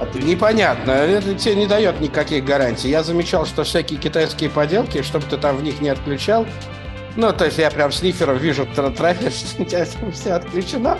[0.00, 0.28] Отлично.
[0.28, 2.88] Непонятно, это тебе не дает никаких гарантий.
[2.88, 6.46] Я замечал, что всякие китайские поделки, чтобы ты там в них не отключал,
[7.16, 10.98] ну, то есть я прям снифером вижу трафик, у тебя все отключено,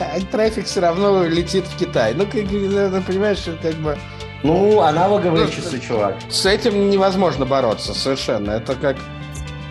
[0.00, 2.14] а трафик все равно летит в Китай.
[2.14, 3.96] Ну, как, ну, понимаешь, как бы...
[4.42, 6.16] Ну, аналоговые ну, часы, чувак.
[6.30, 8.52] С этим невозможно бороться совершенно.
[8.52, 8.96] Это как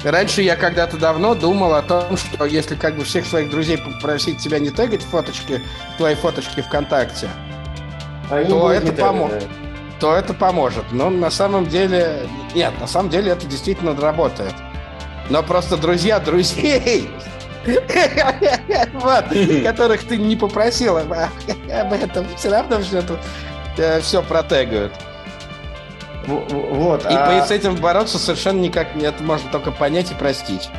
[0.04, 4.38] Раньше я когда-то давно думал о том, что если как бы всех своих друзей попросить
[4.38, 5.62] тебя не тегать фоточки,
[5.98, 7.30] твои фоточки ВКонтакте,
[8.30, 9.48] а то это поможет.
[10.00, 10.86] То это поможет.
[10.92, 12.30] Но на самом деле...
[12.56, 14.54] Нет, на самом деле это действительно работает.
[15.30, 17.10] Но просто друзья друзей,
[18.94, 19.26] вот,
[19.64, 23.04] которых ты не попросил об этом, все равно все,
[23.78, 24.94] э, все протегают.
[26.30, 27.46] Вот, и а...
[27.46, 30.70] с этим бороться совершенно никак нет, можно только понять и простить.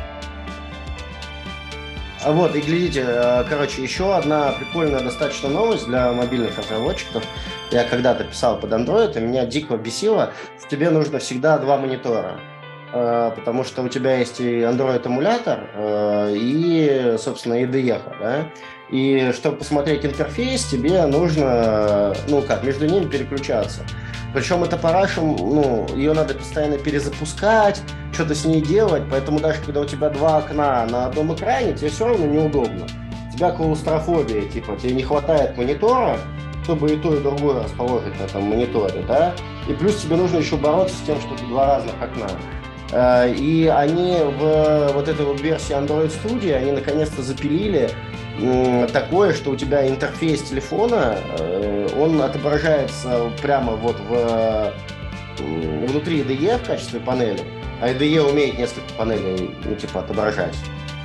[2.23, 7.23] А вот, и глядите, э, короче, еще одна прикольная достаточно новость для мобильных разработчиков.
[7.71, 12.39] Я когда-то писал под Android, и меня дико бесило, что тебе нужно всегда два монитора.
[12.93, 18.45] Э, потому что у тебя есть и Android-эмулятор, э, и, собственно, IDE, да?
[18.91, 23.81] И чтобы посмотреть интерфейс, тебе нужно, ну как, между ними переключаться.
[24.33, 27.81] Причем эта параша, ну, ее надо постоянно перезапускать,
[28.13, 31.89] что-то с ней делать, поэтому даже когда у тебя два окна на одном экране, тебе
[31.89, 32.85] все равно неудобно.
[33.33, 36.17] У тебя клаустрофобия, типа, тебе не хватает монитора,
[36.63, 39.33] чтобы и то, и другое расположить на этом мониторе, да?
[39.67, 42.27] И плюс тебе нужно еще бороться с тем, что это два разных окна.
[42.91, 47.89] Э, и они в вот этой вот версии Android Studio, они наконец-то запилили
[48.91, 54.73] такое, что у тебя интерфейс телефона, э, он отображается прямо вот в
[55.39, 57.41] внутри IDE в качестве панели,
[57.81, 60.55] а IDE умеет несколько панелей, ну, типа, отображать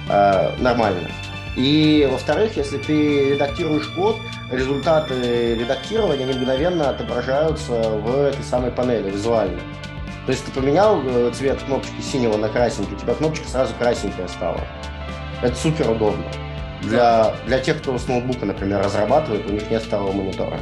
[0.08, 1.08] э, нормально.
[1.56, 4.16] И, во-вторых, если ты редактируешь код,
[4.52, 9.58] результаты редактирования мгновенно отображаются в этой самой панели визуально.
[10.26, 14.28] То есть ты поменял э, цвет кнопочки синего на красненький, у тебя кнопочка сразу красненькая
[14.28, 14.60] стала.
[15.42, 16.24] Это супер удобно.
[16.82, 20.58] Для, для тех, кто с ноутбука, например, разрабатывает, у них нет второго монитора.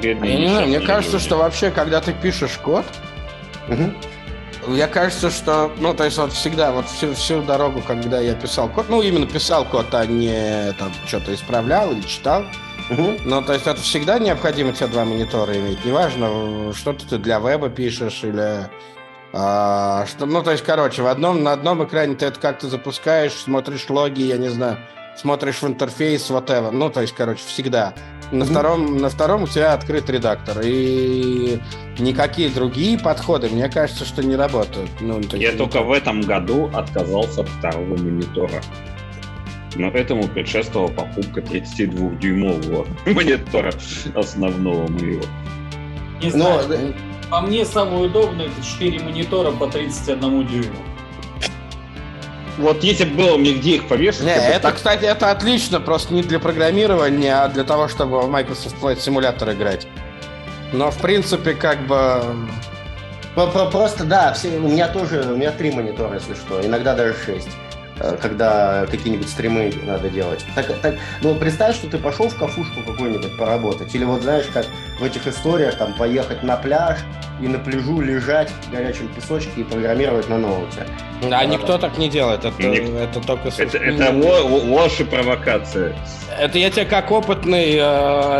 [0.00, 2.84] Бедные я не знаю, мне кажется, что вообще, когда ты пишешь код,
[3.68, 3.92] угу.
[4.66, 8.68] Мне кажется, что, ну, то есть вот всегда, вот всю, всю дорогу, когда я писал
[8.68, 12.44] код, ну, именно писал код, а не там что-то исправлял или читал,
[12.90, 13.16] Угу.
[13.24, 15.84] Ну, то есть это всегда необходимо тебе два монитора иметь.
[15.84, 18.68] Неважно, что ты для веба пишешь или...
[19.38, 23.32] А, что, ну, то есть, короче, в одном, на одном экране ты это как-то запускаешь,
[23.32, 24.78] смотришь логи, я не знаю,
[25.14, 26.70] смотришь в интерфейс, whatever.
[26.70, 27.92] Ну, то есть, короче, всегда.
[28.32, 28.46] На, mm-hmm.
[28.46, 30.62] втором, на втором у тебя открыт редактор.
[30.64, 31.60] И
[31.98, 34.88] никакие другие подходы, мне кажется, что не работают.
[35.00, 38.62] Ну, то Я только в этом году отказался от второго монитора.
[39.74, 43.74] Но этому предшествовала покупка 32-дюймового монитора
[44.14, 45.24] основного моего.
[46.22, 47.15] Не знаю, Но...
[47.30, 50.76] по мне самое удобное это 4 монитора по 31 дюйму.
[52.58, 54.24] Вот если бы было мне где их повешать...
[54.24, 54.76] Не, это, так...
[54.76, 59.52] кстати, это отлично, просто не для программирования, а для того, чтобы в Microsoft Flight Simulator
[59.52, 59.86] играть.
[60.72, 62.22] Но, в принципе, как бы...
[63.34, 67.50] Просто, да, все, у меня тоже, у меня три монитора, если что, иногда даже шесть.
[67.98, 70.44] Э, когда какие-нибудь стримы надо делать.
[70.54, 73.94] Так, так, ну, представь, что ты пошел в кафушку какую-нибудь поработать.
[73.94, 74.66] Или вот знаешь, как
[75.00, 76.98] в этих историях, там, поехать на пляж
[77.40, 80.86] и на пляжу лежать в горячем песочке и программировать на ноуте.
[81.22, 82.44] А, а никто так не делает.
[82.44, 82.82] Это, Ник...
[82.90, 83.48] это только...
[83.48, 85.96] Это, это ложь и провокация.
[86.38, 87.78] Это я тебе как опытный э,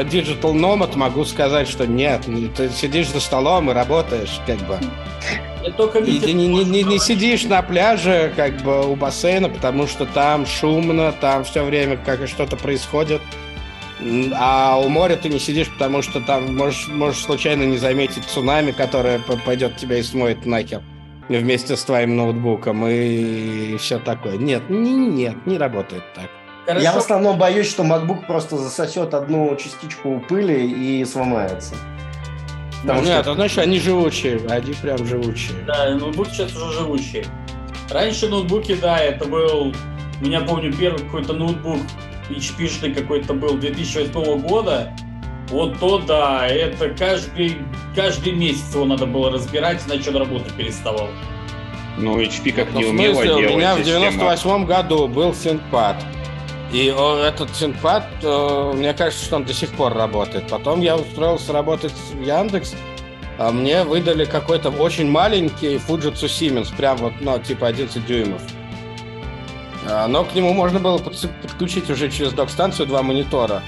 [0.04, 2.26] digital nomad могу сказать, что нет.
[2.56, 4.78] Ты сидишь за столом и работаешь, как бы.
[5.76, 9.86] Только и ты не, не, не, не сидишь на пляже, как бы у бассейна, потому
[9.86, 13.20] что там шумно, там все время как что-то происходит.
[14.34, 18.72] А у моря ты не сидишь, потому что там можешь, можешь случайно не заметить цунами,
[18.72, 20.82] которое пойдет тебя и смоет нахер
[21.28, 24.36] вместе с твоим ноутбуком и все такое.
[24.36, 26.30] Нет, не, нет, не работает так.
[26.66, 26.82] Хорошо.
[26.82, 31.74] Я в основном боюсь, что MacBook просто засосет одну частичку пыли и сломается.
[32.82, 33.34] Потому Нет, что...
[33.34, 35.56] значит, они живучие, они прям живучие.
[35.66, 37.24] Да, ноутбуки сейчас уже живучие.
[37.90, 39.72] Раньше ноутбуки, да, это был,
[40.20, 41.80] у меня помню, первый какой-то ноутбук
[42.30, 44.92] HP-шный какой-то был 2008 года.
[45.48, 47.58] Вот то да, это каждый,
[47.94, 51.08] каждый месяц его надо было разбирать, иначе он работать переставал.
[51.98, 53.54] Ну, HP как ну, не умело делать.
[53.54, 55.96] У меня в 98 году был ThinkPad.
[56.76, 60.46] И этот Синпад, мне кажется, что он до сих пор работает.
[60.50, 62.74] Потом я устроился работать в Яндекс,
[63.38, 68.42] а мне выдали какой-то очень маленький Fujitsu Siemens, прям вот, ну, типа 11 дюймов.
[69.88, 73.62] А, но к нему можно было подключить уже через док-станцию два монитора.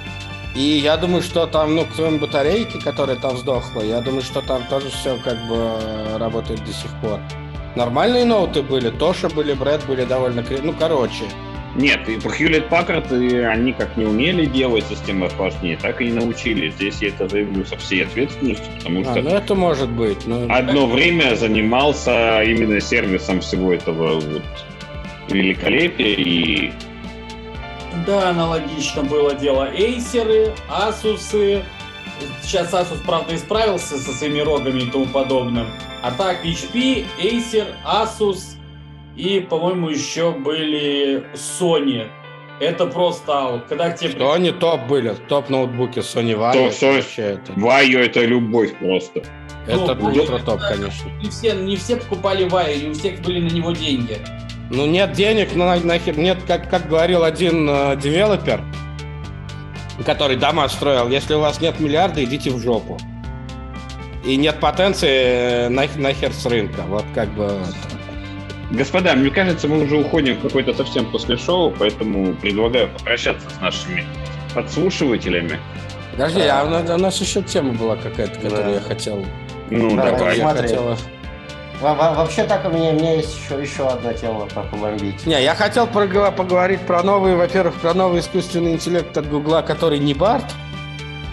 [0.55, 4.65] И я думаю, что там, ну, кроме батарейки, которая там сдохла, я думаю, что там
[4.69, 7.21] тоже все как бы работает до сих пор.
[7.75, 10.45] Нормальные ноуты были, Тоша были, Брэд были довольно...
[10.63, 11.25] Ну, короче,
[11.79, 13.12] нет, и по Hewlett Packard
[13.47, 16.74] они как не умели делать системы охлаждения, так и не научились.
[16.74, 19.22] Здесь я это заявлю со всей ответственностью, потому а, что...
[19.22, 20.26] ну это может быть.
[20.26, 20.47] Но...
[20.53, 24.43] Одно время занимался именно сервисом всего этого вот
[25.29, 26.72] великолепия и...
[28.07, 29.70] Да, аналогично было дело.
[29.72, 31.64] Эйсеры, Асусы.
[32.43, 35.68] Сейчас Asus, правда, исправился со своими рогами и тому подобным.
[36.03, 38.58] А так, HP, Acer, Asus,
[39.19, 42.07] и, по-моему, еще были Sony.
[42.61, 43.64] Это просто.
[43.69, 44.12] Когда к тебе...
[44.12, 46.73] Sony топ были, топ ноутбуки Sony Vaio.
[46.79, 47.53] То, вообще это...
[47.53, 49.25] Vaio это любовь просто.
[49.66, 51.11] Это ну, ультра топ, конечно.
[51.21, 54.19] Не все, не все покупали Vaio, не у всех были на него деньги.
[54.71, 58.62] Ну нет денег, ну нахер, нет, как, как говорил один э, девелопер,
[60.05, 62.99] который дома строил, если у вас нет миллиарда, идите в жопу.
[64.25, 66.83] И нет потенции, э, нах, нахер с рынка.
[66.83, 67.45] Вот как бы...
[67.45, 67.97] Это.
[68.71, 73.61] Господа, мне кажется, мы уже уходим в какой-то совсем после шоу, поэтому предлагаю попрощаться с
[73.61, 74.07] нашими
[74.55, 75.59] подслушивателями.
[76.12, 78.71] Подожди, а, а у нас еще тема была какая-то, которую да.
[78.73, 79.25] я хотел.
[79.71, 80.39] Ну, да, давай.
[80.39, 80.99] Я хотела...
[81.81, 85.25] Вообще так у меня, у меня есть еще, еще одна тема про побомбить.
[85.27, 90.12] Не, я хотел поговорить про новый, во-первых, про новый искусственный интеллект от Гугла, который не
[90.12, 90.45] Барт,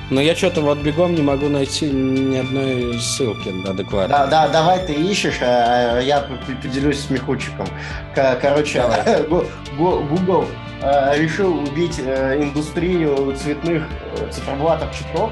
[0.10, 4.10] но я что-то вот бегом не могу найти ни одной ссылки адекватной.
[4.10, 6.28] Да, да, давай ты ищешь, а я
[6.62, 7.68] поделюсь смехучиком.
[8.14, 8.84] Короче,
[9.78, 10.46] Google
[10.82, 13.84] э, решил убить э, индустрию цветных
[14.20, 15.32] э, циферблатов чипов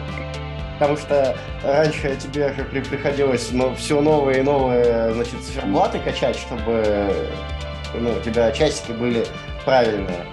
[0.79, 7.29] Потому что раньше тебе же приходилось ну, все новые и новые значит, циферблаты качать, чтобы
[7.93, 9.25] ну, у тебя часики были
[9.63, 10.25] правильные.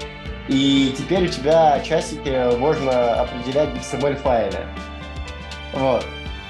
[0.51, 4.67] И теперь у тебя часики можно определять в XML-файле.
[5.73, 6.05] Вот.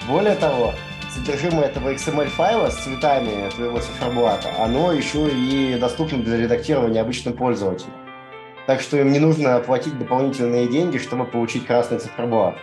[0.09, 0.73] Более того,
[1.11, 7.93] содержимое этого XML-файла с цветами твоего циферблата, оно еще и доступно для редактирования обычным пользователям.
[8.67, 12.57] Так что им не нужно платить дополнительные деньги, чтобы получить красный циферблат.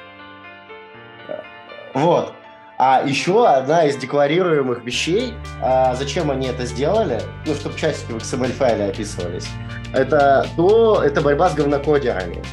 [1.94, 2.34] Вот.
[2.78, 8.18] А еще одна из декларируемых вещей, а зачем они это сделали, ну, чтобы часики в
[8.18, 9.48] XML-файле описывались,
[9.94, 12.44] это то, это борьба с говнокодерами.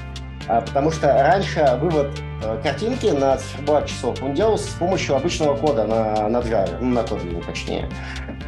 [0.47, 2.11] А, потому что раньше вывод
[2.43, 6.91] э, картинки на циферблат часов он делался с помощью обычного кода на, на Java, ну,
[6.91, 7.89] на Kotlin точнее.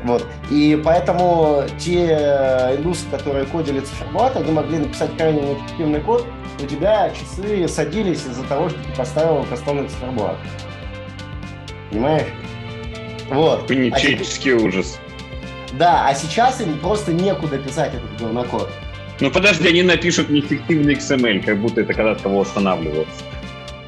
[0.03, 0.27] Вот.
[0.51, 6.27] И поэтому те э, индусы, которые кодили циферблат, они могли написать крайне неэффективный код,
[6.63, 10.37] у тебя часы садились из-за того, что ты поставил кастомный циферблат.
[11.91, 12.29] Понимаешь?
[13.29, 13.67] Вот.
[13.67, 14.99] Панический а ужас.
[15.73, 18.71] Да, а сейчас им просто некуда писать этот говнокод.
[19.21, 23.09] Ну подожди, они напишут неэффективный XML, как будто это когда-то восстанавливалось.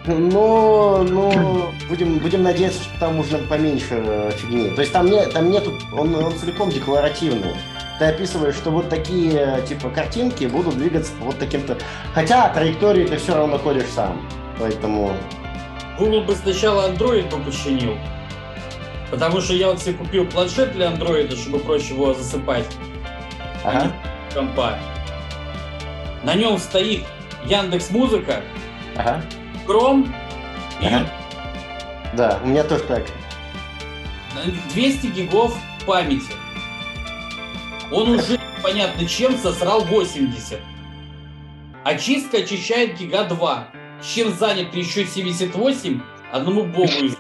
[0.07, 4.71] Ну, ну, будем, будем надеяться, что там нужно поменьше э, фигни.
[4.71, 7.55] То есть там, не, там нету, он, он целиком декларативный.
[7.99, 11.77] Ты описываешь, что вот такие, типа, картинки будут двигаться вот таким-то...
[12.15, 14.27] Хотя траектории ты все равно ходишь сам.
[14.59, 15.13] Поэтому...
[15.99, 17.99] Google бы сначала Android бы починил.
[19.11, 22.67] Потому что я вот себе купил планшет для Android, чтобы проще его засыпать.
[23.65, 23.93] Ага.
[24.33, 24.79] Компа.
[26.23, 27.05] На нем стоит
[27.45, 28.43] Яндекс Музыка,
[28.97, 29.23] ага.
[29.67, 30.13] Chrome
[30.81, 31.07] ага.
[32.13, 32.17] и...
[32.17, 33.05] Да, у меня тоже так.
[34.73, 36.33] 200 гигов памяти.
[37.91, 40.61] Он уже понятно чем сосрал 80.
[41.85, 43.69] Очистка очищает гига 2.
[44.03, 46.01] Чем занят еще 78,
[46.33, 47.15] одному богу из...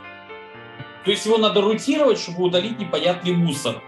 [1.04, 3.82] То есть его надо рутировать, чтобы удалить непонятный мусор.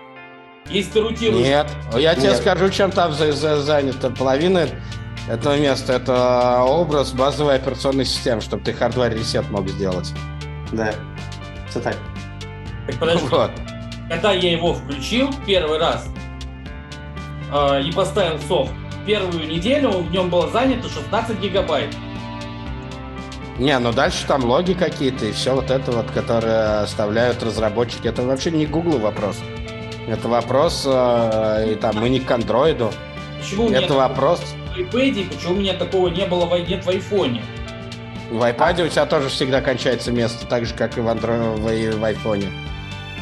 [0.68, 1.44] Если ты рутируешь...
[1.44, 1.66] Нет,
[1.96, 4.10] я тебе скажу, чем там за, за, занято.
[4.10, 4.68] Половина
[5.28, 10.12] этого места это образ базовой операционной системы, чтобы ты хардвар ресет мог сделать.
[10.72, 10.92] Да,
[11.68, 11.96] все так.
[12.86, 13.26] Так подожди.
[13.28, 13.50] Вот.
[14.08, 16.08] Когда я его включил первый раз
[17.52, 18.72] э, и поставил софт,
[19.06, 21.94] первую неделю в нем было занято 16 гигабайт.
[23.60, 28.08] Не, ну дальше там логи какие-то и все вот это вот, которое оставляют разработчики.
[28.08, 29.36] Это вообще не Google вопрос.
[30.08, 32.90] Это вопрос, э, и там мы не к андроиду.
[33.38, 34.40] Почему это вопрос
[34.78, 37.42] iPad, почему у меня такого не было нет в айфоне?
[38.30, 41.98] В iPad у тебя тоже всегда кончается место, так же, как и в, Android, в,
[41.98, 42.46] в iPhone.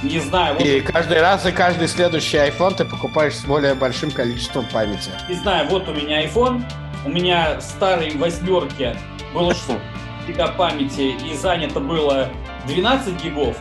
[0.04, 0.54] Не знаю.
[0.54, 0.64] Вот...
[0.64, 5.10] И каждый раз и каждый следующий iPhone ты покупаешь с более большим количеством памяти.
[5.28, 6.62] Не знаю, вот у меня iPhone,
[7.04, 8.96] у меня старый восьмерки
[9.34, 9.70] было 6
[10.28, 12.28] гига памяти и занято было
[12.66, 13.56] 12 гигов.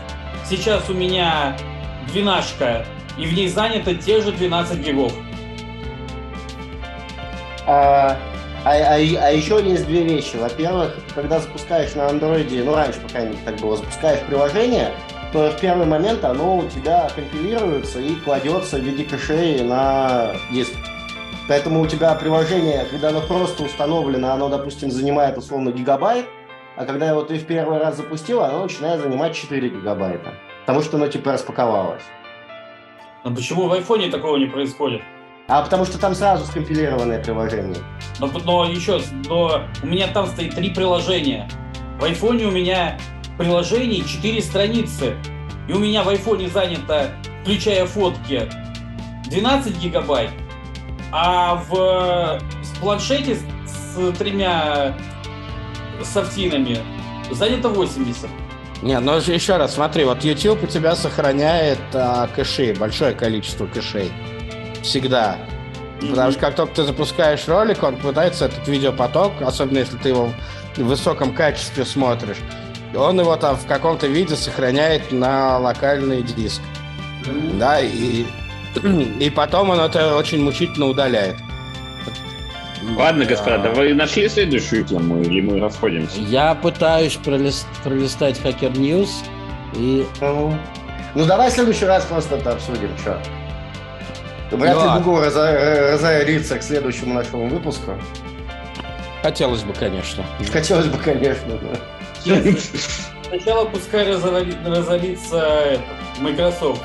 [0.45, 1.57] Сейчас у меня
[2.11, 2.86] двенашка,
[3.18, 5.13] и в ней занято те же 12 гигов.
[7.65, 8.18] А,
[8.63, 10.36] а, а, а еще есть две вещи.
[10.36, 14.91] Во-первых, когда запускаешь на андроиде, ну раньше, по крайней мере, так было, запускаешь приложение,
[15.34, 20.74] то в первый момент оно у тебя компилируется и кладется в виде кэшей на диск.
[21.47, 26.26] Поэтому у тебя приложение, когда оно просто установлено, оно, допустим, занимает условно гигабайт,
[26.78, 30.36] а когда его ты в первый раз запустил, оно начинает занимать 4 гигабайта.
[30.61, 32.03] Потому что оно типа распаковалось.
[33.23, 35.01] Но почему в айфоне такого не происходит?
[35.47, 37.78] А потому что там сразу скомпилированное приложение.
[38.19, 41.49] Но, но еще, но у меня там стоит три приложения.
[41.99, 42.99] В айфоне у меня
[43.39, 45.15] приложений четыре страницы.
[45.67, 47.09] И у меня в айфоне занято,
[47.41, 48.47] включая фотки,
[49.25, 50.30] 12 гигабайт.
[51.11, 54.13] А в с планшете с,
[56.03, 56.79] с софтинами
[57.31, 58.29] занято 80.
[58.83, 64.11] Не, ну еще раз, смотри, вот YouTube у тебя сохраняет а, кэши, большое количество кэшей
[64.83, 65.37] всегда.
[65.99, 66.09] Mm-hmm.
[66.11, 70.31] Потому что как только ты запускаешь ролик, он пытается этот видеопоток, особенно если ты его
[70.75, 72.37] в высоком качестве смотришь,
[72.95, 76.61] он его там в каком-то виде сохраняет на локальный диск.
[77.23, 77.57] Mm-hmm.
[77.57, 78.25] Да, и,
[79.19, 81.37] и потом он это очень мучительно удаляет.
[82.95, 86.19] Ладно, господа, вы нашли следующую тему или мы расходимся?
[86.19, 89.09] Я пытаюсь пролист, пролистать Hacker News
[89.75, 90.05] и...
[90.21, 93.21] Ну, давай в следующий раз просто это обсудим, что.
[94.51, 97.95] Вряд ли ну, Google разорится к следующему нашему выпуску.
[99.21, 100.23] Хотелось бы, конечно.
[100.51, 102.31] Хотелось бы, конечно, да.
[103.27, 105.81] Сначала пускай разорится
[106.19, 106.81] Microsoft.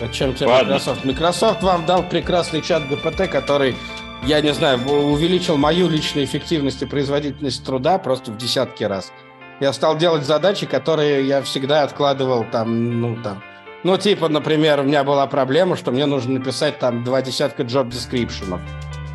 [0.00, 0.74] Зачем тебе Ладно.
[0.74, 1.04] Microsoft?
[1.04, 3.76] Microsoft вам дал прекрасный чат ГПТ, который
[4.24, 9.12] я не знаю, увеличил мою личную эффективность и производительность труда просто в десятки раз.
[9.60, 13.42] Я стал делать задачи, которые я всегда откладывал там, ну, там,
[13.82, 17.88] ну, типа, например, у меня была проблема, что мне нужно написать там два десятка job
[17.88, 18.60] description'ов,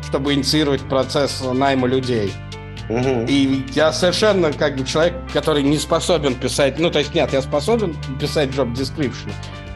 [0.08, 2.32] чтобы инициировать процесс найма людей.
[2.88, 3.26] Угу.
[3.28, 7.42] И я совершенно как бы человек, который не способен писать, ну, то есть нет, я
[7.42, 9.32] способен писать job description,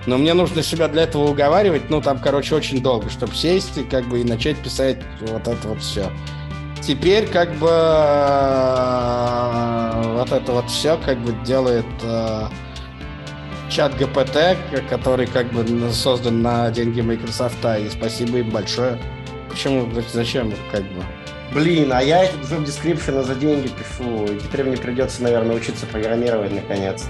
[0.06, 3.84] но мне нужно себя для этого уговаривать, ну, там, короче, очень долго, чтобы сесть и
[3.84, 6.10] как бы и начать писать вот это вот все.
[6.80, 8.32] Теперь как бы э,
[10.14, 12.46] вот это вот все как бы делает э,
[13.68, 14.56] чат ГПТ,
[14.88, 18.98] который как бы создан на деньги Microsoft, и спасибо им большое.
[19.50, 21.04] Почему, зачем, как бы?
[21.52, 25.84] Блин, а я этот job description за деньги пишу, и теперь мне придется, наверное, учиться
[25.86, 27.06] программировать наконец.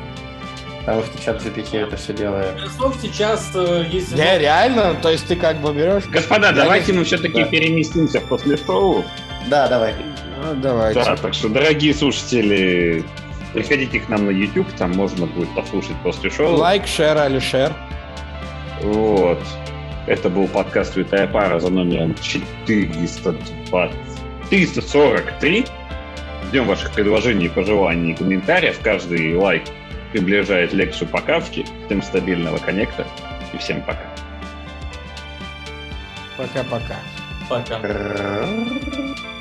[0.91, 2.53] Потому что чат GPT это все делает.
[2.55, 4.17] Microsoft сейчас, э, если...
[4.17, 4.97] Не, реально?
[5.01, 6.07] То есть ты как бы берешь...
[6.07, 7.49] Господа, давайте мы все-таки да.
[7.49, 9.05] переместимся после шоу.
[9.47, 9.95] Да, давай.
[10.43, 11.05] Ну, давайте.
[11.05, 13.05] Да, так что, дорогие слушатели,
[13.53, 16.57] приходите к нам на YouTube, там можно будет послушать после шоу.
[16.57, 17.73] Лайк, шер, али шер.
[18.83, 19.39] Вот.
[20.09, 23.91] Это был подкаст «Святая пара» за номером 420...
[24.51, 25.67] 343.
[26.49, 28.81] Ждем ваших предложений, пожеланий и комментариев.
[28.83, 29.63] Каждый лайк
[30.13, 31.65] приближает лекцию по кавке.
[31.87, 33.07] Всем стабильного коннекта
[33.53, 34.07] и всем пока.
[36.37, 36.97] Пока-пока.
[37.49, 37.79] Пока.
[37.79, 39.15] -пока.
[39.17, 39.40] пока.